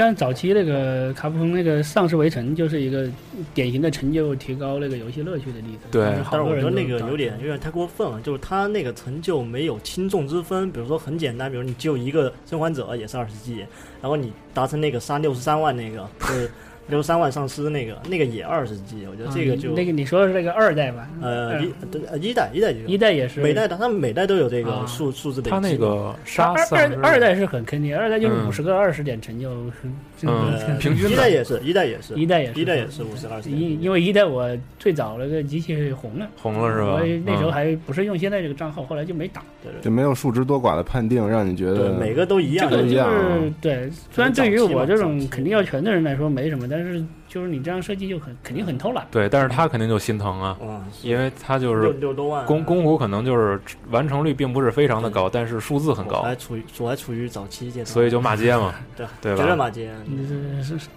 [0.00, 3.06] 像早期那个卡普空那个《丧尸围城》就是一个
[3.52, 5.88] 典型的成就提高那个游戏乐趣的例子。
[5.90, 10.72] 对但是我觉得那个有点有点太过分了，就是他那个成就没有轻重之分。
[10.72, 13.58] 比如说很简单，比如你只有一个生还者也是二十 G，
[14.00, 16.50] 然后你达成那个杀六十三万那个，就是
[16.90, 21.08] 六十三万丧尸那个，那个也二十 G，我觉得这个就、啊那个你说的是那个二代吧？
[21.22, 21.72] 呃一
[22.10, 22.86] 呃一代一代就有。
[22.86, 23.40] 一代也是。
[23.40, 24.86] 每代的他们每代都有这个啊。
[24.86, 28.48] 数数字的它那个杀二二二代是很坑爹，二代就是嗯。
[28.48, 29.88] 五十个二十点成就，是
[30.28, 31.10] 嗯呃平均的。
[31.10, 32.14] 一代也是一代也是。
[32.14, 32.60] 一代也是。
[32.60, 36.94] 一代也是五十二十，因因为一代我最早那个机器红了，红了是吧？
[36.94, 37.00] 我？
[37.24, 37.52] 那时候嗯。
[37.52, 39.42] 还不是用现在这个账号，后来就没打。
[39.62, 43.08] 对对就没有数值多寡的判定，让你觉，得每个都一样这个就都一样。
[43.08, 49.06] 啊是对，虽然对于我这种肯定要全的人来说没什么，但是就是你这样设计就很肯定很偷懒。
[49.08, 53.60] 对，但是他肯定就心疼啊，嗯，因为他就是六多万公公虎可能就是
[53.90, 59.54] 完成率并不是非常的高，但是数字很高，还处于我还处于早期阶段，所以就骂街嘛， 对对绝对？
[59.54, 59.92] 骂街。
[60.26, 60.88] 是是是，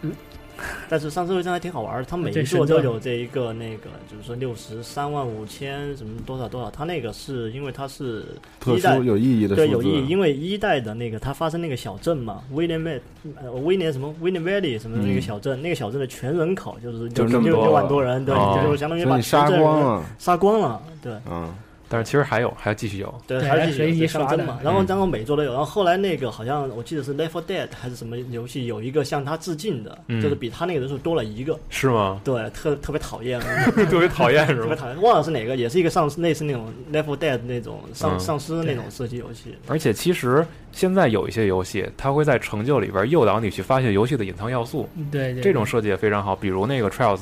[0.89, 8.25] 但是上社会上还挺好玩儿，它每这一座都有这一个那个，就是说六十三万五千什么多少多少，它那个是因为它是
[8.59, 9.55] 特一代殊有意义的。
[9.55, 12.99] 对有意义，因为一代的那个它发生那个小镇嘛，威廉麦
[13.41, 18.59] 呃威廉什么威廉 Valley 什么的那个小镇，那个小镇的全人口就是就六六六万多人，对，哦。
[18.63, 21.13] 就是相当于把杀全镇人光了，杀光了，对。
[21.29, 21.53] 嗯，
[21.93, 24.59] 但是其实还有，还要继续有，对，还是继续有象征刷的嘛。
[24.63, 25.51] 然后，嗯然后每周都有。
[25.51, 31.55] 然后后来那个好像我记得是《Left 4 Dead》还是什么游戏，有一个向他致敬的，嗯就是比他那个人数多了一个。
[31.69, 32.19] 是吗？
[32.23, 33.39] 对，特特别讨厌，
[33.87, 34.61] 特别讨厌是吗？
[34.61, 39.55] 特别讨厌，忘了是哪个，也是一个丧尸，类似那种《Left 4 Dead》那种丧嗯丧尸那种射击游戏。
[39.67, 46.35] 而且其实现在有一些游戏，它会在成就里边诱导你去发现游戏的隐藏要素，对对，这种设计也非常好。
[46.35, 47.21] 比如那个 Trials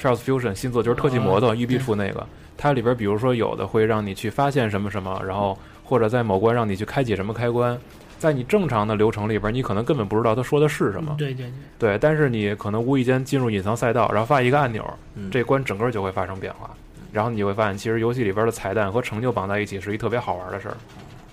[0.00, 2.26] Trials Fusion 新作就是特技摩托育碧出那个，
[2.62, 7.76] 它里边比如说有的会让你去发现什么什么，然后或者在某关让你去开启什么开关，
[8.20, 11.12] 在你正常的流程里边，你可能根本不知道他说的是什么。
[11.18, 11.46] 对对
[11.80, 16.70] 对，对但是你可能无意间进入隐藏赛道，然后发一个按钮，嗯这关整个就会发生变化。
[17.10, 20.76] 然后你就会发现，其实游戏里边的彩蛋和成就绑在一起是一特别好玩的事儿。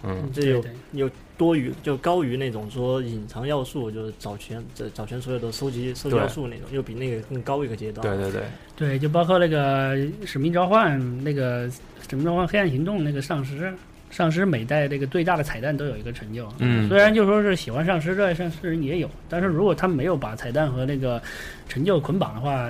[0.04, 8.06] 嗯，这有有多于就高于那种说隐藏要素，就是找全这找全所有的收集收集要素那种，又比那个更高一个阶段。
[8.06, 8.44] 对对对，
[8.76, 9.96] 对，就包括那个
[10.26, 11.68] 《使命召唤》那个
[12.10, 13.74] 《使命召唤：黑暗行动》那个丧尸，
[14.10, 16.48] 丧尸每代那个最大的彩蛋都有一个成就。
[16.60, 21.22] 嗯虽然就说是喜欢丧尸热爱丧尸人也有，但是如果他没有把彩蛋和那个
[21.68, 22.70] 成就捆绑的话，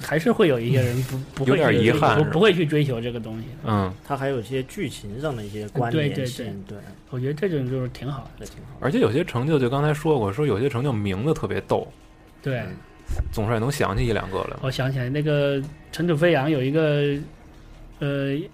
[0.00, 3.46] 还是会有一些人不 不会有点去遗憾不不会去追求这个东西。
[3.64, 6.76] 嗯，它还有一些剧情上的一些关对对联性，对，
[7.10, 8.46] 我觉得这种就是挺好的。
[8.46, 8.76] 挺好。
[8.80, 11.86] 而且有些成就，就刚才说过，说有些成就名字特别逗，
[12.42, 12.62] 对，
[13.32, 14.56] 总帅能想起一两个来？
[14.62, 17.16] 我想起来那个尘土飞扬有一个
[17.98, 18.48] 呃一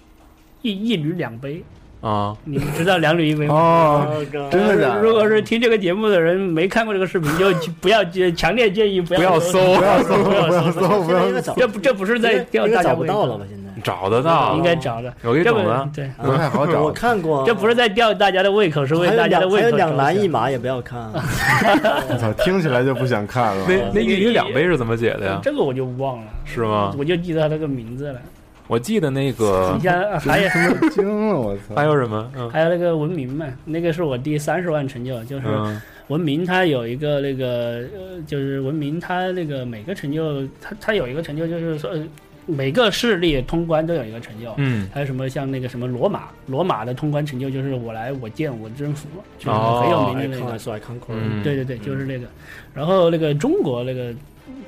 [0.63, 1.63] 一缕两杯。
[2.07, 3.55] 啊，你们知道两缕一杯吗？
[3.57, 8.05] 哦，真的假的如果是听这个节目的人没看过这个视频，就 不要
[8.37, 13.45] 强烈建议不不要搜不要搜，不要搜不要现在应该找这不这不是在吊应该大家胃口找不到了吧？
[13.49, 15.13] 现在找得到，应该找的。
[15.25, 16.93] 有一这不种呢，对，不太好找我。
[16.93, 19.97] 看过，这不是在吊大家的胃口，是为大家的两还有两胃口两。
[19.97, 23.67] 男一马也不要看， 我操，听起来就不想看了。
[23.69, 25.41] 那那一女两杯是怎么解的呀？
[25.43, 26.95] 这个我就忘了，是吗？
[26.97, 28.21] 我就记得他那个名字了。
[28.69, 31.75] 我记得那个你像还有惊了，我操！
[31.75, 32.31] 还有什么？
[32.37, 42.03] 嗯还有那个文明嘛，那个是我第三十万成就，就是嗯文明它有一个那个呃，就是文明它那个每个成就，它它有一个成就，就是说呃
[42.47, 44.53] 每个势力通关都有一个成就。
[44.57, 49.09] 嗯还有什么像那个什么罗马，罗马的通关成就就是我来我见我征服，
[49.39, 50.41] 就是哦很有名的那个。
[50.43, 50.97] 康还是爱康
[51.43, 52.27] 对对对，就是那个。
[52.73, 54.15] 然后那个中国那个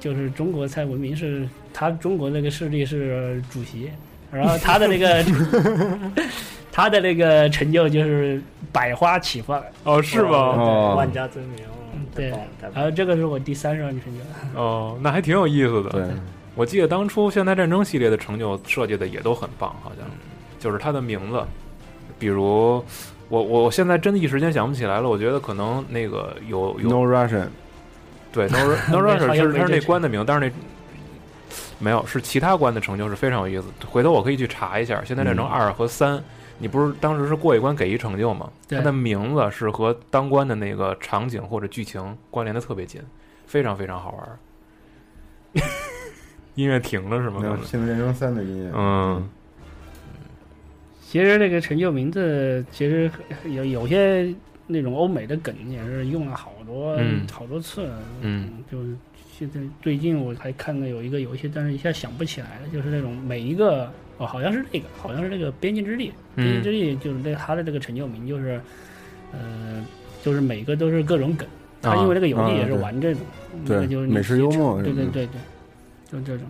[0.01, 1.49] 就是中国菜文明是
[1.79, 3.89] 他中国那个势力是主席，
[4.33, 5.25] 然后他的那个
[6.73, 9.63] 他的那个成就就是百花齐放。
[9.85, 10.31] 哦，是吗？
[10.33, 11.63] 哦万家争鸣，
[12.17, 12.31] 对
[12.75, 14.61] 然后这个是我第三十万成就。
[14.61, 15.91] 哦，那还挺有意思的。
[15.91, 16.03] 对，
[16.57, 20.05] 我记得当初现代战争系列的成就设计的也都很棒，好像
[20.59, 21.41] 就是他的名字，
[22.19, 22.43] 比如
[23.29, 25.09] 我我我现在真的一时间想不起来了。
[25.09, 27.47] 我觉得可能那个有有 No Russian，
[28.33, 30.53] 对 No No Russian 像是它是那关的名，但是那
[31.79, 33.69] 没有是其他关的成就是非常有意思。
[33.87, 36.23] 回头我可以去查一下《现在战争嗯二》和三。
[36.61, 38.51] 你不是当时是过一关给一成就吗？
[38.67, 43.01] 对它的名字是和当关的那个场景或者剧情关联的特别紧，
[43.47, 44.39] 非常非常好玩儿。
[46.57, 47.47] 音乐停了是吗没？
[47.47, 48.73] 有《现代战争三》的音乐。
[48.75, 49.29] 嗯，
[51.01, 53.09] 其实这个成就名字，其实
[53.45, 54.35] 有有些
[54.67, 57.99] 那种欧美的梗也是用了好多、嗯好多次了。
[58.23, 58.97] 嗯，就是
[59.39, 66.09] 现在最近我还看到有一个游戏，但是一下想不起来了，就是那种每一个哦，好像是那个，好像是那个《边境之地》。
[66.35, 68.61] 嗯边境之地就是这它的这个成就名就是，
[69.33, 69.85] 呃，
[70.25, 71.47] 就是每个都是各种梗。
[71.81, 73.23] 他因为这个游戏也是玩这种，
[73.65, 75.41] 那个对就是美食幽默对对对对，
[76.11, 76.45] 就这种。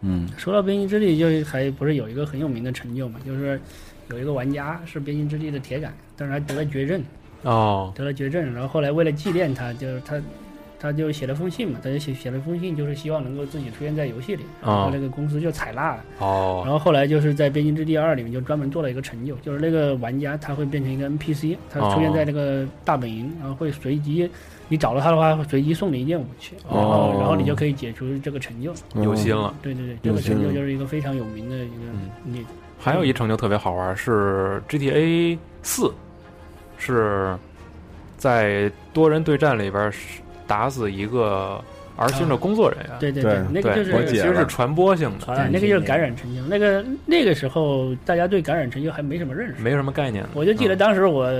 [0.00, 3.60] 嗯说到边境之地，就还不是有一个很有名的成就嘛，就是
[4.08, 7.02] 有一个玩家是边境之地的铁杆，但是他得了绝症，
[7.42, 10.18] 哦，得了绝症，然后后来为了纪念他，就是他，
[10.84, 24.28] 他就写了封信嘛，他就写写了封信，就是希望能够自己出现在游戏里，然后哦那个公司就采纳了，哦然哦，后后来就是在《边境之地二》里面就专门做了一个成就，就是那个玩家他会变成一个 NPC，他出现在那个大本营，然后会随机，
[24.68, 28.74] 你找到他的话，会随机送你一件武器，然后、哦然后你就可以解除这个成就。
[28.96, 29.54] 有心了。
[29.62, 32.48] 对对对，这个成就就是一个非常有名的一嗯个例子。
[32.78, 35.90] 还有一成就特别好玩，是 GTA 四，
[36.76, 37.34] 是
[38.18, 41.62] 在多人对战里边是打死一个
[41.96, 42.90] R 星的工作人员。
[42.98, 46.48] 对对对那个就是其实是传播性的，传染对那个就是感染神经。
[46.48, 50.24] 那个那个时候大家对感染神经还没什么认识，没什么概念。
[50.34, 51.30] 我就记得嗯当时我。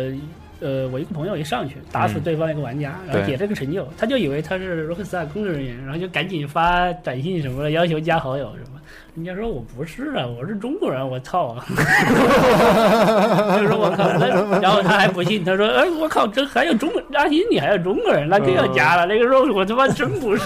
[0.64, 8.80] 呃，我一个朋友一上去打死对方一个玩家，然后对解这个成就，他就以为他是罗克斯塔工作人员，然后就赶紧发短信什么的，要求加好友什么。
[9.14, 11.64] 人家说我不是啊，我是中国人，我操啊！
[13.60, 19.06] 就说我靠，那然后他还不信，他说，哎，我靠，这还有中国阿星，你还有中国人，那更要加了。
[19.06, 20.42] 那个时候我他妈真不是。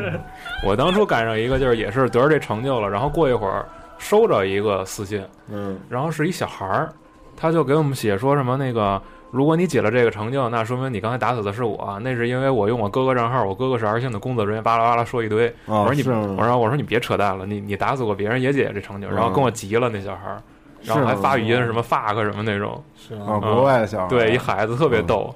[0.66, 3.64] 我当初赶上一个，就是也是得着这成就了，然后过一会儿
[3.98, 6.92] 收着一个私信，嗯然后是一小孩儿，
[7.36, 9.00] 他就给我们写说什么那个，
[9.30, 15.48] 如果你解了这个成就，那说明你刚才打死的是我，那是因为我用我哥哥账号，我哥哥是 R 星的工作人员，巴拉巴拉说一堆。
[15.66, 16.02] 哦我说你，
[16.36, 20.42] 我说我说你别扯淡了，你你打死过别人也解这成就，然后跟我急了那小孩儿，
[20.82, 25.34] 然后还发语音什么 fuck 什么那种，是啊，啊，国外的小孩对，一孩子特别逗。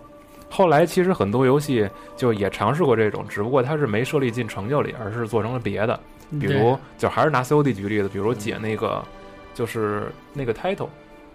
[0.51, 5.99] 后来其实很多游戏就也尝试过这种，只不过它是没设立进成就里，而是做成了别的。
[6.41, 9.03] 比如，就还是拿 COD 举例子，比如解那个
[9.53, 10.89] 就是那个 title，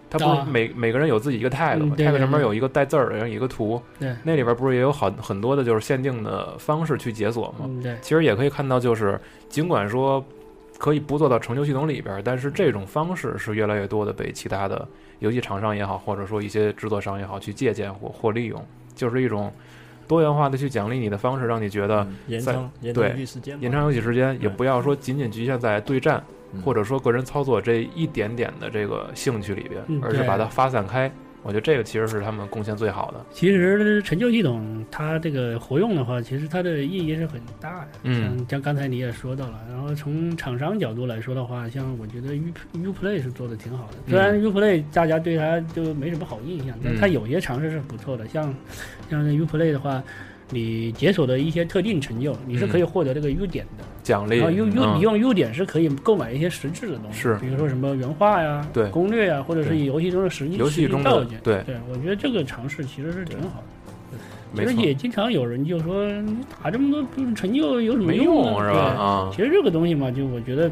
[0.09, 0.47] 它不是啊。
[0.49, 4.15] 每、每个人有自己一个 tag 吗、嗯？tag 上面有一个带字儿，然后有一个图，对。
[4.23, 7.65] 那里边不是也有好很多的就是限定的方式去解锁吗？
[7.65, 10.23] 嗯对，其实也可以看到，就是尽管说
[10.77, 14.87] 可以不做到成就系统里边，但是这种方式是越来越多的被其他的
[15.19, 19.51] 游戏厂商也好，或者说一些制作商也好去借鉴或或利用，就是一种
[20.07, 31.11] 多元化的去奖励你的方式，让你觉得延长延长对游戏时间，延长游戏时间，也不要说仅仅局限在对战嗯或者说个人操作这一点点的这个兴趣里边而是把它发散开。
[31.41, 33.25] 我觉得这个其实是他们贡献最好的。
[33.31, 37.87] 其实陈旧系统它这个活用的话，其实它的意义是很大的。
[38.03, 43.93] 嗯像像刚才你也说到了，然后从厂商角度来说的话，像我觉得 U Uplay 是做的挺好的。
[44.09, 48.27] 虽然 Uplay 大家对它就没什么好印象，但它嗯有些尝试是不错的。
[48.27, 48.53] 像
[49.09, 50.03] 像这 Uplay 的话，
[50.49, 53.83] 你解锁的一些特定成就，你是可以获得这个优点的。
[54.01, 61.37] 奖励，然后 U U 嗯你用优点是可以购买一些实质的东西，是比如说什么原画呀、对攻略呀，或者是游戏中的实际游戏中的实际道具。
[61.43, 64.17] 对对，我觉得这个尝试其实是挺好的。
[64.55, 68.51] 其实也经常有人就说，你打这么多成就有什么没用呢？
[68.51, 68.79] 用是吧？
[68.79, 70.71] 啊，其实这个东西嘛，就我觉得。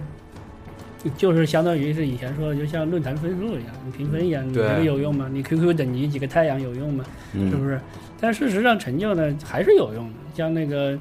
[1.15, 5.29] 就是相当于是以前说的，就像论坛分数一样，你评分一样，你觉对得有用吗？
[5.31, 7.03] 你 QQ 等级几个太阳有用吗？
[7.33, 7.79] 嗯是不是？
[8.19, 10.13] 但事实上，成就呢还是有用的。
[10.33, 10.97] 像那个，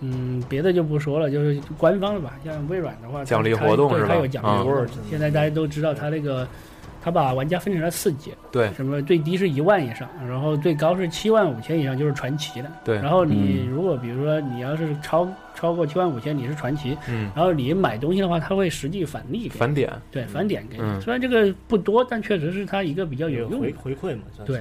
[0.00, 2.38] 嗯，别的就不说了，就是官方的吧。
[2.44, 4.88] 像微软的话，奖励活动它是吧它有奖励嗯。
[5.08, 6.46] 现在大家都知道，它那个，
[7.02, 8.72] 它把玩家分成了四级，对。
[8.74, 12.70] 什么最低是一万以上，然后最高是七万五千以上，就是传奇的。
[12.84, 12.96] 对。
[12.96, 13.70] 然后你嗯。
[13.70, 16.96] 如果比如说你要是超超过七万五千，你是传奇。
[17.08, 20.82] 嗯，然后你买东西的话，他会实际返利给返点，对返点给你。
[20.84, 23.72] 嗯虽然这个不多，但确实是他一个比较有用的。
[23.76, 24.60] 回馈嘛，对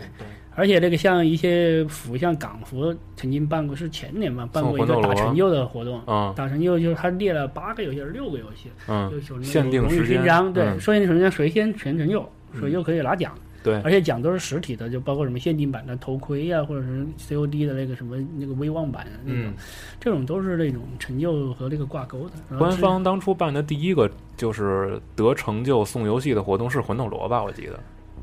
[0.56, 6.02] 而且这个像一些服，像港服曾经办过，是前年吧，办过一个打成就的活动。
[6.08, 12.28] 嗯打成就就是他列了八个游戏，还是六个游戏，嗯，有那种限定荣誉时间勋章，对，嗯说限定时间谁先全成就，
[12.60, 13.34] 谁就可以拿奖。
[13.64, 19.54] 对而且奖都是实体的，就包括什么限定版的头盔呀、或者是 COD 的那个什么那个威望版啊那种，嗯，
[20.00, 22.58] 这种都是那种成就和那个挂钩的。
[22.58, 27.44] 官方当初办的第一个就是得成就送游戏的活动是魂斗罗吧？
[27.44, 27.80] 我记得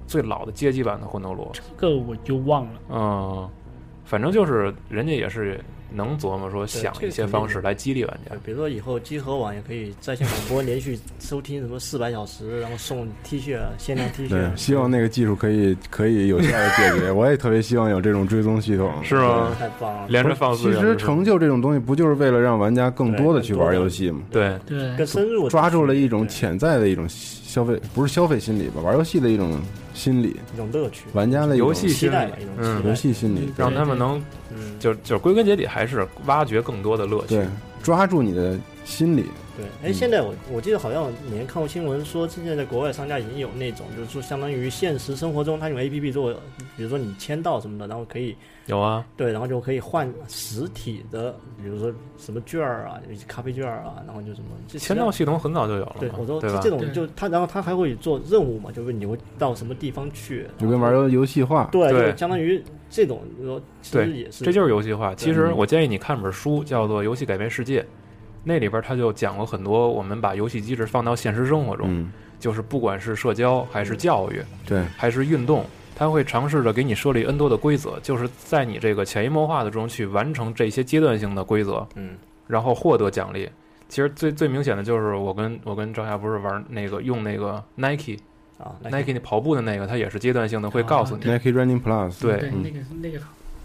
[0.08, 1.48] 最老的街机版的魂斗罗。
[1.52, 2.72] 这个我就忘了。
[2.90, 3.48] 嗯，
[4.04, 8.38] 反正就是人家也是能琢磨说想一些方式来激励玩家对。
[8.44, 17.10] 比如说以后集合网也可以在线广播，连续收听什么四百小时，然后送 T 恤啊，限量 T 恤对恤，，希望那个技术可以 可以有效的解决。
[17.10, 19.56] 我也特别希望有这种追踪系统，是吗？
[19.58, 20.06] 太棒了。
[20.08, 24.20] 连着放四其实成就这种东西不就是为了让玩家更多的去玩游戏吗？
[24.30, 27.08] 对对，更深入地抓住了一种潜在的一种
[27.48, 28.82] 消费，不是消费心理吧？
[28.82, 29.58] 玩游戏的一种
[29.94, 34.22] 心理，一种乐趣，玩家的游戏心理期待吧，一种，嗯游戏心理，让他们能
[34.54, 37.46] 嗯，就就归根结底还是挖掘更多的乐趣对。
[37.82, 39.24] 抓住你的心理。
[39.58, 39.90] 对。
[39.90, 46.32] 哎，现在我我记得好像以前看过新闻说，现在在国外商家已经有那种，就是说相当于现实生活中，他用 A P P 做，
[46.76, 48.34] 比如说你签到什么的，然后可以
[48.66, 56.70] 有啊，对，然后就可以换实体的，比如说什么券儿啊，咖啡券儿啊，然后就什么这签到系统很早就有了，对我说对吧这？
[56.70, 65.14] 种就他，然后他还会做任务嘛，就是你会到什么地方去，就跟玩游游戏化，对，就相当于这种，说其实也是，这就是游戏化。
[65.14, 67.82] 其实嗯我建议你看本书，叫做《游戏改变世界》，
[68.48, 83.48] 那里边他就讲了很多我们把游戏机制放到现实生活中，嗯，就是不管是社交还是教育对，还是运动，他会尝试着给你设立 N 多的规则，就是在你这个潜移默化的中去完成这些阶段性的规则，嗯，然后获得奖励。
[83.90, 88.18] 其实最最明显的就是我跟我跟赵夏不是玩那个用那个 Nike
[88.58, 93.18] 啊那 Nike 那跑步的那个，它也是阶段性的，会告诉你，Nike Running Plus，对那个那个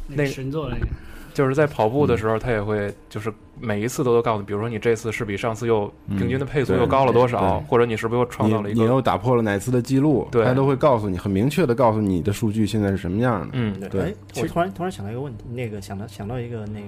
[0.07, 0.87] 那那个神作那个，
[1.33, 7.67] 就是在跑步的时候，他也会就是每一次都会告诉你，比如说你这次是比上次又嗯平均的配速又高了多少，对。
[7.67, 10.45] 或者你是不是又创造了一个你又打破了哪次的记录，对。
[10.45, 13.49] 他都会告诉你，很明确的告诉你的数据现在是什么样的。
[13.53, 14.01] 嗯对，对。
[14.01, 16.87] 哎，其实我突然突然想到一个问题，那个想到想到一个那个，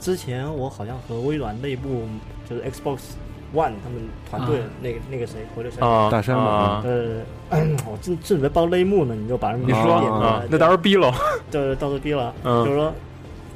[0.00, 2.02] 之前我好像和微软内部
[2.48, 2.98] 就是 Xbox
[3.54, 4.64] One 他们团队啊。
[4.80, 6.08] 那个那个谁回了谁，啊。
[6.10, 7.20] 大山嘛啊，呃，
[7.90, 10.02] 我正正准备报内幕呢，你就把人你说
[10.48, 11.12] 那到时候逼了，
[11.50, 12.64] 对，到时候逼了，嗯。
[12.64, 12.92] 就是说，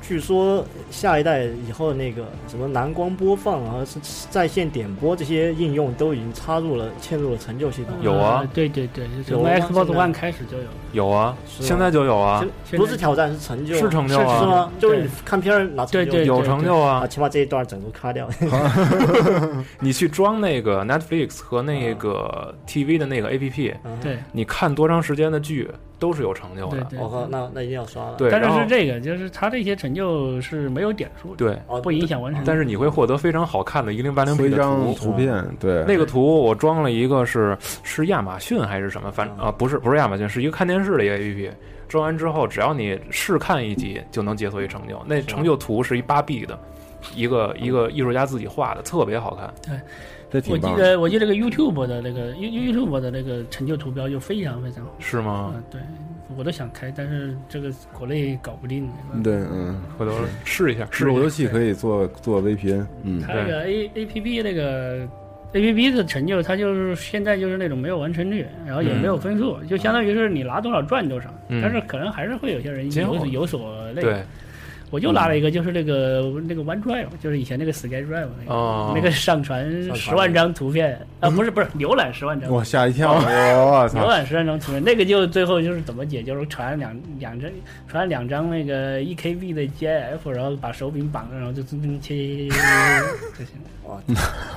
[0.06, 3.98] 据说下一代以后那个什么蓝光播放啊，是
[4.30, 7.94] 在线点播这些应用都已经插入了嵌入了成就系统。
[8.02, 8.40] 有啊。
[8.40, 14.40] 呃对对对，从 Xbox 现在 One 开始就有，有啊，是吗现在就有啊，就不是挑战，是成就，是成就啊。
[14.40, 14.72] 是吗？
[14.78, 17.00] 就是你看片儿拿成就，对对有成就啊。
[17.02, 17.06] 啊，。
[17.06, 18.28] 起码这一段整个卡掉。
[19.80, 23.98] 你去装那个 Netflix 和那个 TV 的那个 APP，嗯。
[24.00, 25.68] 对，你看多长时间的剧，
[25.98, 26.82] 都是有成就的。
[26.84, 28.16] 对对我靠，那那一定要刷了。
[28.16, 32.42] 对，但是是这个，就是他这些成就是没有点数的，对，哦不影响完成。
[32.44, 34.94] 但是你会获得非常好看的一零八零 P 的图。
[34.94, 41.50] 图片，对，那个图我装了一个是是亚马逊还是什么，反啊不是不是亚马逊，是一个看电视的一个 APP。
[41.88, 45.00] 装完之后，只要你试看一集，就能解锁一成就。
[45.06, 46.58] 那成就图是一八 B 的，
[47.14, 49.54] 一个一个艺术家自己画的，特别好看。
[49.68, 49.80] 我记
[50.30, 50.82] 这挺棒的。
[50.82, 54.92] 得我记得这个 YouTube 的那个 You YouTube 的那个成就图标就非常非常好。
[54.98, 55.52] 是吗？
[55.54, 55.80] 嗯，对，
[56.36, 58.88] 我都想开，但是这个国内搞不定。
[59.22, 60.12] 对，嗯，回头
[60.44, 61.30] 试一下，试路由。
[61.30, 65.06] 器可以做做 VPN，嗯，它那个 A A P P 那个
[65.52, 71.28] A P P 的成就，它就是现在就是那种没有完成率，然后也没有分数，就相当于是你拿多少赚多少。
[71.48, 74.24] 嗯但是可能还是会有些人有有所那个。
[74.96, 78.92] 对，我就拉了一个，就是那个那个 OneDrive，就是以前那个 SkyDrive 那个、哦。
[78.94, 80.98] 那个上传十万张图片。
[81.20, 84.06] 啊，不是不是浏览十万张，我吓一跳，我浏操！
[84.08, 87.50] 览十万张图片，那个就最后就是怎么解，就是传两两张
[87.88, 92.50] 传两张那个一 KB 的 GIF，然后把手柄绑上，然后就滋滋切切切切
[93.38, 93.68] 就行了。
[93.84, 94.00] 哇，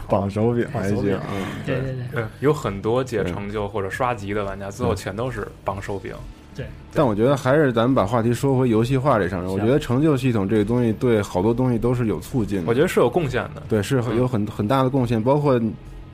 [0.08, 2.06] 绑手柄还行绑手柄，嗯，对对对。
[2.14, 6.14] 对，有很多解成就或者刷级的玩家，最后全都是绑手柄。
[6.60, 12.66] 对，但我觉得还是咱们把话题说回游戏化这上面，我觉得成就系统这个东西对好多东西都是有促进的。
[12.68, 13.64] 我觉得是有贡献的。
[13.70, 15.60] 对，是有很很大的贡献，包括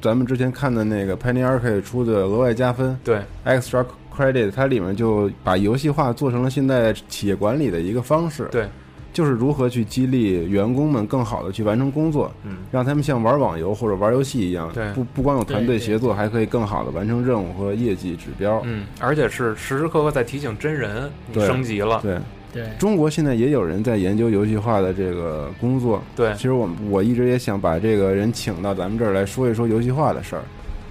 [0.01, 3.83] 咱们之前看的那个 Penny Arcade 出的额外加分对，Extra
[4.15, 8.47] Credit，它里面就把游戏化做成了现在企业管理的一个方式。
[8.51, 8.67] 对，
[9.15, 14.91] 就是如何去激励员工们更好的去完成工作，嗯，让他们像玩网游或者玩游戏一样，对。
[14.91, 18.61] 不不光有团队协作，还可以更好的完成任务和业绩指标。
[18.65, 22.01] 嗯，而且是时时刻刻在提醒真人你对升级了。
[22.01, 22.17] 对，
[22.51, 26.03] 对，中国现在也有人在研究游戏化的这个工作。
[26.13, 26.33] 对。
[26.33, 30.43] 其实我们我一直也想把这个人请到咱们这儿来说一说游戏化的事儿，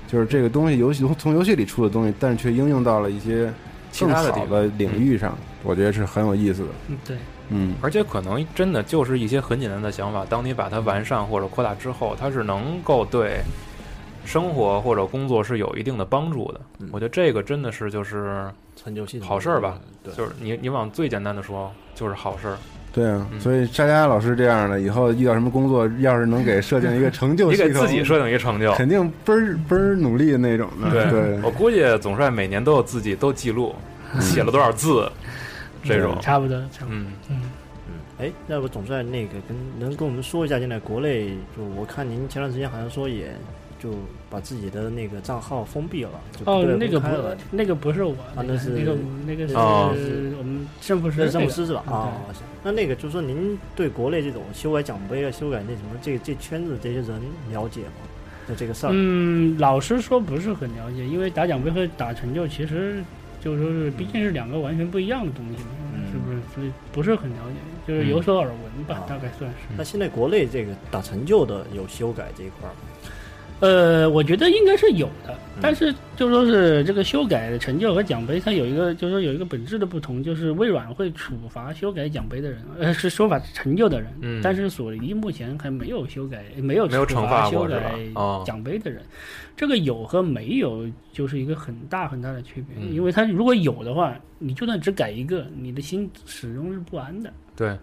[0.08, 3.52] 就是这个东西游戏从游戏里出的东西，但是却应用到了一些更
[3.92, 6.68] 其他的地好的领域上，我觉得是很有意思的。
[6.88, 7.16] 嗯对，
[7.51, 13.40] 嗯，而且可能真的就是一些很简单的想法，当你把它完善或者扩大之后，它是能够对
[14.24, 16.61] 生活或者工作是有一定的帮助的。
[16.80, 19.78] 嗯我觉得这个真的是就是成就系统好事儿吧？
[20.03, 22.57] 对，就是你你往最简单的说，就是好事儿。
[22.92, 30.90] 对啊，嗯所以沙佳老师这样的，以后遇到什么工作，要是能给设定一个成就你系统， 给自己设定一个成就，肯定倍儿倍儿努力的那种的。
[30.90, 33.74] 对对，我估计总帅每年都有自己都记录，
[34.20, 35.11] 写了多少字，
[35.85, 36.18] 这种。
[36.20, 36.99] 差不多差不多。
[36.99, 37.41] 嗯，嗯，
[38.18, 43.32] 哎，要不总算那个跟能跟我们说一下，现在国内就我看您前段时间好像说也
[43.78, 43.91] 就
[44.30, 47.07] 把自己的那个账号封闭了，就哦那个不
[47.51, 49.95] 那个不是我，啊那是那个那个是哦
[50.39, 51.85] 我们政府那是是那个詹姆斯是吧？
[51.89, 57.20] 嗯啊，行那那个就是说您对国内这种修改奖杯啊、修改那什么这这圈子这些人
[57.51, 58.09] 了解吗？
[58.47, 63.03] 就这个事儿，嗯，老实说不是很了解，因为打奖杯和打成就其实
[63.45, 66.38] 就是说是毕竟是两个完全不一样的东西嘛，嗯是不是？
[66.55, 69.57] 所以不是很了解，就是有所耳闻吧，嗯大概算是。
[69.76, 72.78] 那现在国内这个打成就的有修改这一块儿吗？
[73.61, 75.61] 呃，我觉得应该是有的，嗯。
[75.62, 84.40] 但是就说是这个修改的成就和奖杯，它有一个就是说有一个本质的不同，就是微软会处罚修改奖杯的人，呃， 是说法成就的人，嗯。
[84.42, 88.42] 但是索尼目前还没有修改，没有没有处惩罚修改哦。
[88.44, 89.00] 奖杯的人，
[89.57, 92.92] 这个有和没有就是一个很大很大的区别，嗯。
[92.92, 97.32] 因为它如果有的话，你就算只改一个，你的心始终是不安的。
[97.57, 97.74] 对。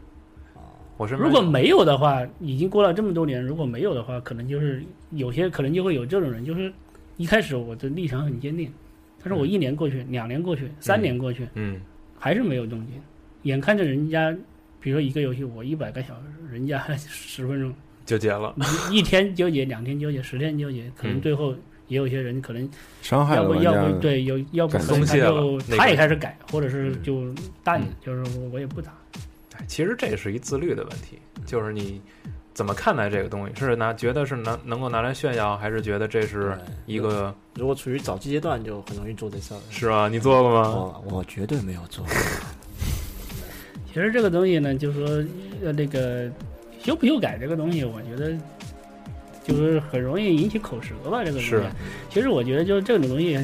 [1.06, 6.72] 如果没有的话，已经过了这么多年，如果没有的话，可能就是有些可能就会有这种人，就是
[7.18, 8.72] 一开始我的立场很坚定，
[9.20, 11.80] 但是我一年过去，两年过去，三年过去，嗯。
[12.24, 13.02] 还是没有动静，
[13.42, 14.32] 眼看着人家，
[14.80, 17.74] 比如说一个游戏我一百个小时，人家 十分钟，
[18.06, 18.56] 纠结了，
[18.92, 21.22] 一一天纠结，两天纠结，十天纠结，可能嗯。
[21.22, 21.56] 最后
[21.88, 22.70] 也有些人可能
[23.02, 27.02] 伤害要不要了玩家不对，有要不感可能他松懈了就他也开始改，或者是嗯。
[27.02, 27.34] 就
[27.64, 28.96] 淡嗯，就是我我也不打。
[29.62, 32.02] 哎其实这是一自律的问题，就是你
[32.54, 39.60] 怎么看待这个东西，是拿觉得是能能够拿来炫耀，还是觉得这是一个如果处于早期阶段，就很容易做这事儿。
[39.70, 40.10] 是吧？
[40.10, 40.70] 你做过吗？
[40.70, 42.06] 我我绝对没有做。
[43.94, 45.26] 其实这个东西呢，就是说，
[45.64, 46.30] 呃，那个
[46.82, 48.38] 修不修改这个东西，我觉得
[49.44, 51.24] 就是很容易引起口舌吧。
[51.24, 51.64] 这个东西是，
[52.10, 53.38] 其实我觉得就是这种东西，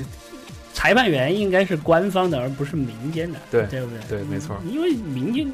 [0.73, 3.99] 裁判员应该是官方的，而不是民间的，对对不对？
[4.09, 5.51] 对没错因为民间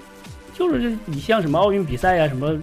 [0.54, 2.58] 就是你像什么奥运比赛啊，什么。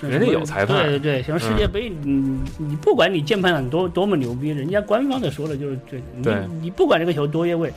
[0.00, 7.72] 人家有裁判对对对，像世界杯，你你不管你键盘党多多么牛逼，人家官方的说的就是对，你你不管这个球多越位，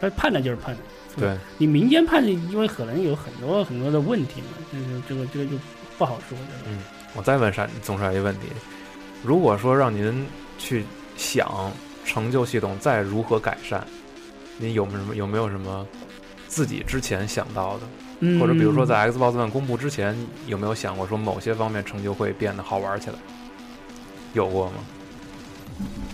[0.00, 0.80] 他判的就是判的。
[1.16, 5.58] 对，你民间判，因为可能有很多很多的问题嘛，这个这个这个就
[5.98, 6.44] 不好说的。
[6.68, 6.78] 嗯，
[7.16, 8.42] 我再问沙总帅一个问题：
[9.24, 10.24] 如果说让您
[10.58, 10.84] 去
[11.16, 11.72] 想
[12.04, 13.84] 成就系统再如何改善，
[14.56, 15.84] 您有没有什么有没有什么
[16.46, 17.82] 自己之前想到的，
[18.24, 20.16] 嗯或者比如说在 Xbox One 公布之前，
[20.46, 23.16] 有没有想过说某些方面成就会变得好玩起来？
[24.32, 24.74] 有过吗？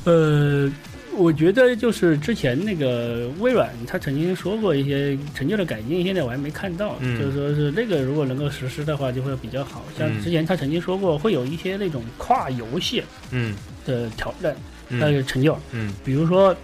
[0.05, 0.73] 呃，
[1.15, 6.97] 我觉得就是之前那个微软，他曾经说过一些成就的改进，现在我还没看到。
[7.01, 9.85] 嗯就是说是那个如果能够实施的话，就会比较好。
[9.99, 13.03] 像嗯之前他曾经说过，会有一些那种跨游戏
[13.33, 13.55] 嗯
[13.85, 14.57] 的挑战，
[14.89, 16.57] 嗯那个成就，嗯，比如说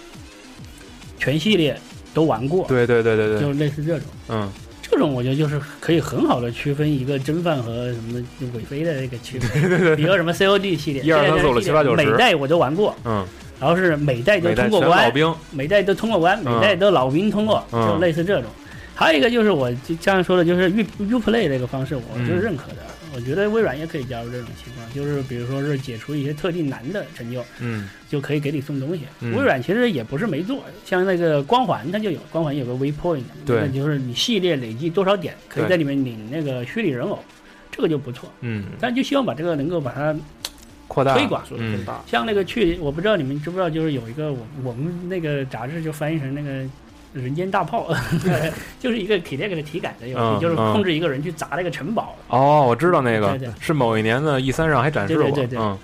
[1.18, 1.78] 全系列
[2.14, 4.08] 都玩过，对对对对对就，类似这种。
[4.30, 4.50] 嗯
[4.86, 8.22] 这种我觉得就是可以很好的区分一个真犯和什么
[8.54, 9.48] 伪飞的那个区别。
[9.96, 13.26] 比如说什么 COD 系列，一二三四五六七八九十每代我都玩过，嗯，
[13.58, 18.50] 然后是每代都通过关，老兵，每代都通过关，每嗯代都老兵通过，嗯就类似这种。
[18.94, 22.76] 还有一个就是我就刚才说的，就是 U UPlay 这个方式，我嗯就是认可的。
[23.14, 29.02] 我觉得微软也可以加入这种情况，就是比如说是解除一些特定难的成就，嗯就可以给你送东西。
[29.20, 37.22] 嗯微软其实也不是没做，像那个光环它就有，光环有个 Waypoint，对那就是你系列累计多少点，可以在里面领那个虚拟人偶，
[37.70, 38.28] 这个就不错。
[38.40, 40.14] 嗯，但就希望把这个能够把它
[40.88, 46.64] 扩大推广嗯像那个去，我不知道你们知不知道，就是有一个我我们那个杂志就翻译成那个。
[47.14, 47.88] 人间大炮。
[48.78, 50.72] 就是一个 Kinect 的体感的游戏，嗯就是嗯。
[50.74, 52.14] 控制一个人去砸那个城堡。
[52.28, 55.58] 哦，我知道那个对对是某一年的 E 三上还展示过，对对对对。
[55.58, 55.78] 嗯。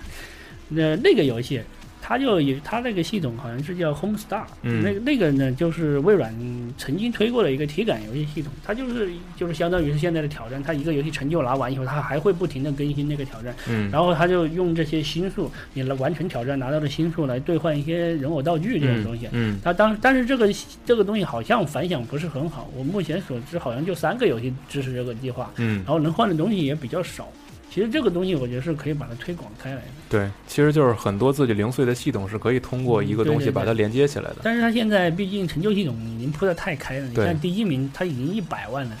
[0.69, 1.61] 那那个游戏，
[2.01, 6.33] 它就有它那个系统好像是叫 Homestar，、嗯那个那个呢就是微软
[6.77, 19.27] 曾经推过的一个体感游戏系统，它就是就是相当于是现在的挑战，它一个游戏成就拿完以后，它还会不停的更新那个挑战，嗯，然后它就用这些星数，你来完成挑战拿到的星数来兑换一些人偶道具这种东西。
[19.31, 20.49] 嗯它当但是这个
[20.85, 27.29] 这个东西好像反响不是很好，我目前所知好像就三个游戏支持这个计划，嗯然后能换的东西也比较少。
[27.73, 29.87] 其实这个东西我觉得是可以把它推广开来的。
[30.09, 34.37] 对，其实就是很多自己零碎的系统是可以通过一个东西把它连接起来的。
[34.43, 38.97] 但是它现在毕竟成就系统已经铺的太开了，你看第一名它已经一百万了，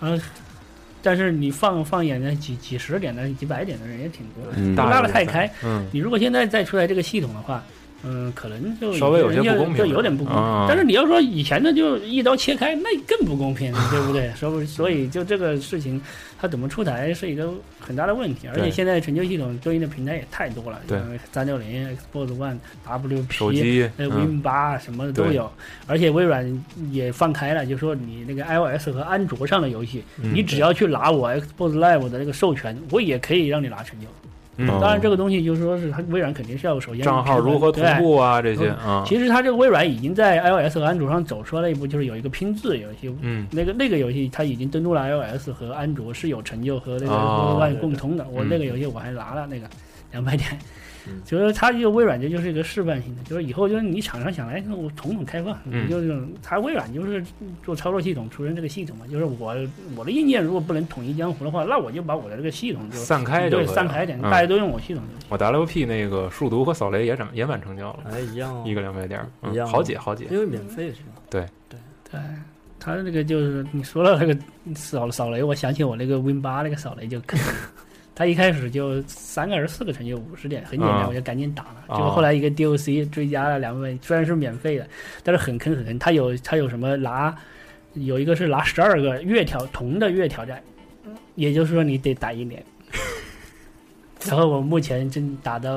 [0.00, 0.18] 嗯，
[1.02, 5.50] 但是你放放眼的几几十点的、几百点的人也挺多的，拉的太开。
[5.62, 7.62] 嗯你如果现在再出来这个系统的话，
[8.04, 10.42] 嗯，可能就稍微有些不公平就有点不公平。
[10.42, 14.30] 啊但是你要说以前的就一刀切开，那更不公平， 对不对？
[14.36, 16.00] 所以所以就这个事情，
[16.40, 18.46] 它怎么出台是一个很大的问题。
[18.48, 20.98] 而且现在成就系统对应的平台也太多了，对，
[21.32, 25.50] 三六零、Xbox One、WP、手机呃嗯 Win 八什么的都有。
[25.86, 34.06] 而且微软也放开了，就说你那个 iOS 和安卓上的游戏，嗯你只要去拿我 Xbox Live 的那个授权，我也可以让你拿成就。
[34.60, 34.80] 嗯。
[34.80, 43.46] 当然，这个东西就是说是它微软肯定是要首先账号如何同步啊这些啊其实它这个微软已经在 iOS 和安卓上走出了一步，就是有一个拼字游戏，嗯。
[43.50, 48.26] 那个那个游戏它已经登录了 iOS 和安卓是有成就和那个哦 Xbox One 共通的。
[48.32, 48.48] 我嗯。
[48.48, 49.66] 那个游戏我还拿了那个
[50.12, 50.58] 两百点。
[51.24, 55.88] 就是它这个微软这就是一个示范性的，就是以后就是你厂商想来，我统统开放，嗯。
[55.88, 57.24] 就是它微软就是
[57.62, 59.56] 做操作系统出身这个系统嘛，就是我
[59.96, 64.30] 我的硬件如果不能统一江湖的话，那我就把我的这个系统就散开就散开一点，嗯。
[64.30, 65.28] 大家都用我系统就行。
[65.28, 71.22] 我 WP 那个数独和扫雷也涨也满成交了，哎一样哦一个两百点，嗯一样哦好解好解，因为免费是吧？
[71.30, 71.46] 对。
[71.68, 71.78] 对。
[72.12, 72.20] 对，
[72.80, 74.36] 他那个就是你说到那个
[74.74, 77.38] 扫扫雷，我想起我那个 Win 八那个扫雷就坑。
[78.20, 81.84] 他一开始就三个还是四个成就五十点，很简单，啊我就赶紧打了。
[81.86, 84.86] 啊结果后来一个 DOC 追加了两位，虽然是免费的，
[85.24, 85.98] 但是很坑很坑。
[85.98, 87.34] 他有他有什么拿，
[87.94, 90.62] 有一个是拿十二个月挑铜的月挑战，
[91.34, 92.62] 也就是说你得打一年。
[94.28, 95.76] 然后我目前正打到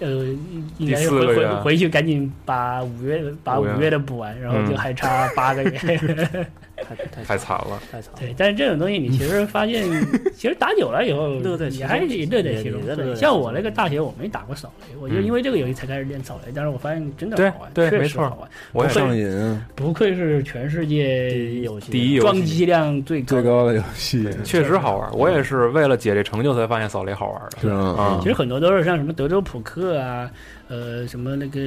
[0.00, 0.36] 呃，
[0.78, 6.00] 应该是回回回去赶紧把五月把五月的补完，然后就嗯还差八个月。
[6.76, 8.18] 太太惨了，太惨了。
[8.20, 9.84] 对，但是这种东西你其实发现，
[10.36, 12.90] 其实打久了以后， 乐在其中也还是乐在其中也也。
[12.90, 27.94] 乐对，在其中像我那个大学我没打过扫雷，我就嗯因为这个游戏才开始练扫雷，但是我发现真的好玩，确对没错实好玩，我上瘾，不愧是全世界游戏第一游戏装机量最高最高的游戏确实好玩，我也是为了解这成就才发现扫雷好玩的，是吗？
[27.98, 30.30] 啊其实很多都是像什么德州扑克啊，
[30.68, 31.60] 呃，什么那个，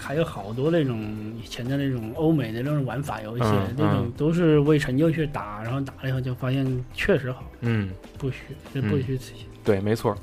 [0.00, 0.98] 还有好多那种
[1.40, 8.38] 以前的那种欧美的那种玩法游戏，嗯那种嗯都是为成就去打，然后打了以后就发现确实好，嗯，不虚，
[8.74, 9.46] 这不虚此行。
[9.62, 10.16] 对，没错。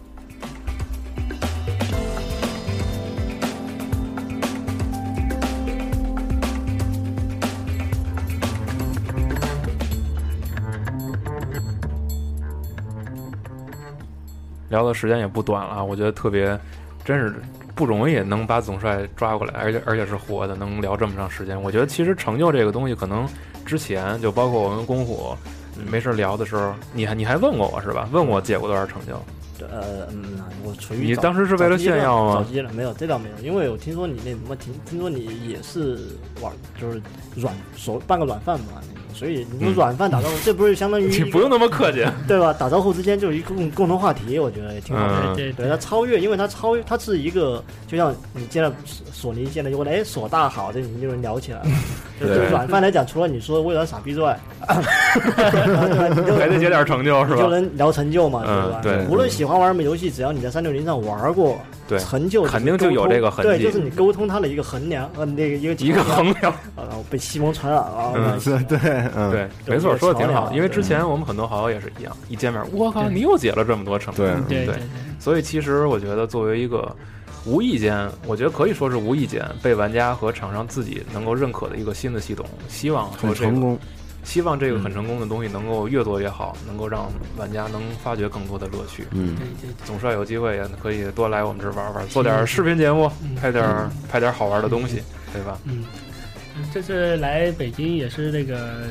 [14.69, 16.59] 聊的时间也不短了啊，我觉得特别，
[17.05, 17.33] 真是
[17.77, 21.61] 不容易能把总帅抓过来，而且而且是活的，能聊这么长时间。
[21.61, 23.25] 我觉得其实成就这个东西，可能
[23.65, 25.37] 之前就包括我跟公虎
[25.89, 28.09] 没事聊的时候，你还你还问过我是吧？
[28.11, 29.13] 问我解过多少成就？
[29.71, 35.99] 呃嗯，我处于你当时是为了炫耀吗早期了没有，这倒没有，因为我听说你那什么听听说你也是
[36.41, 37.01] 玩就是
[37.35, 42.53] 软手半个软饭嘛，那个所以你说软饭打招呼，这不是相当于你不用那么客气， 对吧？
[42.53, 45.13] 打招呼之间就有一个共共同话题，我觉得也挺好的。
[45.25, 48.71] 嗯对对它超越，因为它超越，它是一个，就像你见了
[49.11, 51.65] 索尼见了就问，哎，索大好，这你们就能聊起来了。
[52.21, 54.39] 就对软饭来讲，除了你说微软傻逼之外？
[54.67, 57.49] 你 就还得接点成就是吧就？
[57.49, 58.79] 能聊成就嘛，嗯对吧？
[58.83, 68.79] 对无论喜欢玩什么游戏，只要你在三六零上玩过，对成就肯定就有这个痕迹对，就是你沟通它的一个衡量，呃，那个一个一个衡量，啊，然后被西蒙传染了对对，
[69.15, 70.51] 嗯，对，没错，说的挺好。
[70.53, 74.83] 因为之前我们很多好友也是一样，一见面，我靠，你又解了这么多成就，对对对对，
[75.19, 76.93] 所以其实我觉得，作为一个
[77.45, 83.79] 无意间，我觉得可以说是无意间被玩家和厂商自己能够认可的一个新的系统，希望和这个很成，功。
[84.27, 89.07] 希望这个很成功的东西能够越做越好，能够让玩家能发掘更多的乐趣。
[89.11, 93.33] 嗯，对对总帅有机会也可以多来我们这儿玩玩，做点视频节目，嗯。
[93.35, 95.01] 拍点儿拍点儿好玩的东西，
[95.31, 95.57] 对吧？
[95.63, 95.85] 嗯，
[96.73, 98.89] 这次来北京也是那个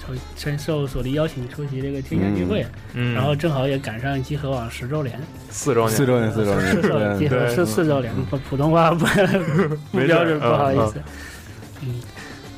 [0.00, 5.20] 受深受索尼邀请出席这个天下聚会，嗯，然后正好也赶上集合网十周年，
[5.50, 6.44] 四周年，四周年，四
[6.88, 9.04] 周年，集，合是四周年，普普通话不
[9.92, 11.02] 不标准，不好意嗯思。
[11.82, 11.94] 嗯，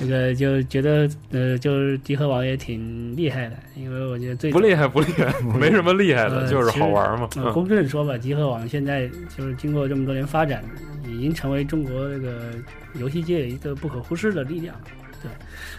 [0.03, 7.29] 那个就觉得呃，就是集合网也挺厉害的，因为我觉得最不厉害 不厉害，没什么厉害的，呃就是好玩嘛。
[7.55, 10.63] 公正说吧，集合网现在就是经过这么多年发展，
[11.09, 12.51] 已经成为中国这个
[12.99, 14.75] 游戏界一个不可忽视的力量。
[15.23, 15.31] 对，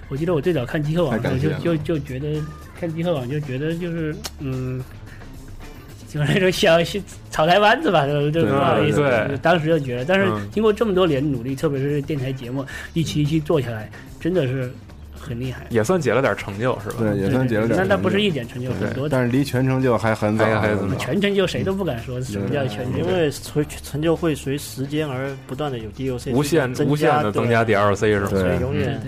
[0.08, 2.42] 我记得我最早看集合网的时候，就就就觉得
[2.80, 4.82] 看集合网就觉得就是嗯。
[6.08, 7.00] 就是那种小小
[7.32, 12.64] 草台班子吧，就就对不好意思，对当时就觉得，但是嗯经过这么多年努力，特别是电台节目
[12.94, 13.90] 一期一期做下来，
[14.24, 14.72] 真的是
[15.24, 15.66] 很厉害。
[15.70, 16.96] 也算解了点成就，是吧？
[17.00, 17.84] 对，也算解了点成就。
[17.84, 23.00] 那那不是一点成就，很多但是离全成就还很早，还还很早全成就谁都不敢说什么叫全成就。
[23.00, 28.28] 因为随成就会随时间而不断的有 DLC 无限增无限的增加 DLC 是吧？
[28.28, 29.02] 所以对对永远，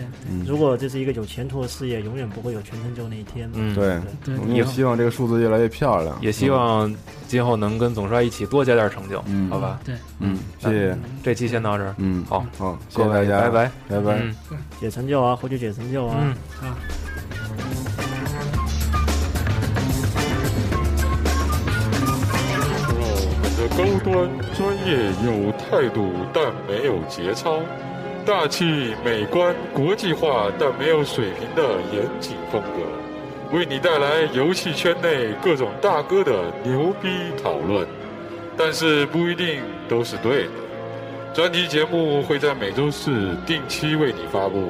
[0.48, 3.50] 如果这是一个有前途的事业，永远不会有全成就那一天。
[3.54, 6.18] 嗯，对，对我们也希望这个数字越来越漂亮。
[6.22, 6.94] 也希望
[7.28, 9.80] 今后能跟总帅一起多加点成就，嗯好吧？
[9.84, 14.20] 对，嗯，谢谢，这期先到这儿，嗯，好，好，谢各位谢大家，拜拜，拜拜。
[14.20, 14.36] 嗯
[14.80, 16.18] 解成就啊，回去解成就啊。
[16.20, 16.36] 嗯。
[16.62, 16.78] 啊。
[22.98, 24.90] 我们的高端、专业、
[25.26, 25.98] 有态度，
[26.34, 27.60] 但没有节操；
[28.26, 37.10] 大气、美观、国际化，但没有水平的严谨风格，为你带来游戏圈内各种大哥的牛逼
[37.44, 37.88] 讨论。
[38.58, 40.52] 但是不一定都是对的。
[41.34, 44.70] 专题节目会在每周四定期为你发布，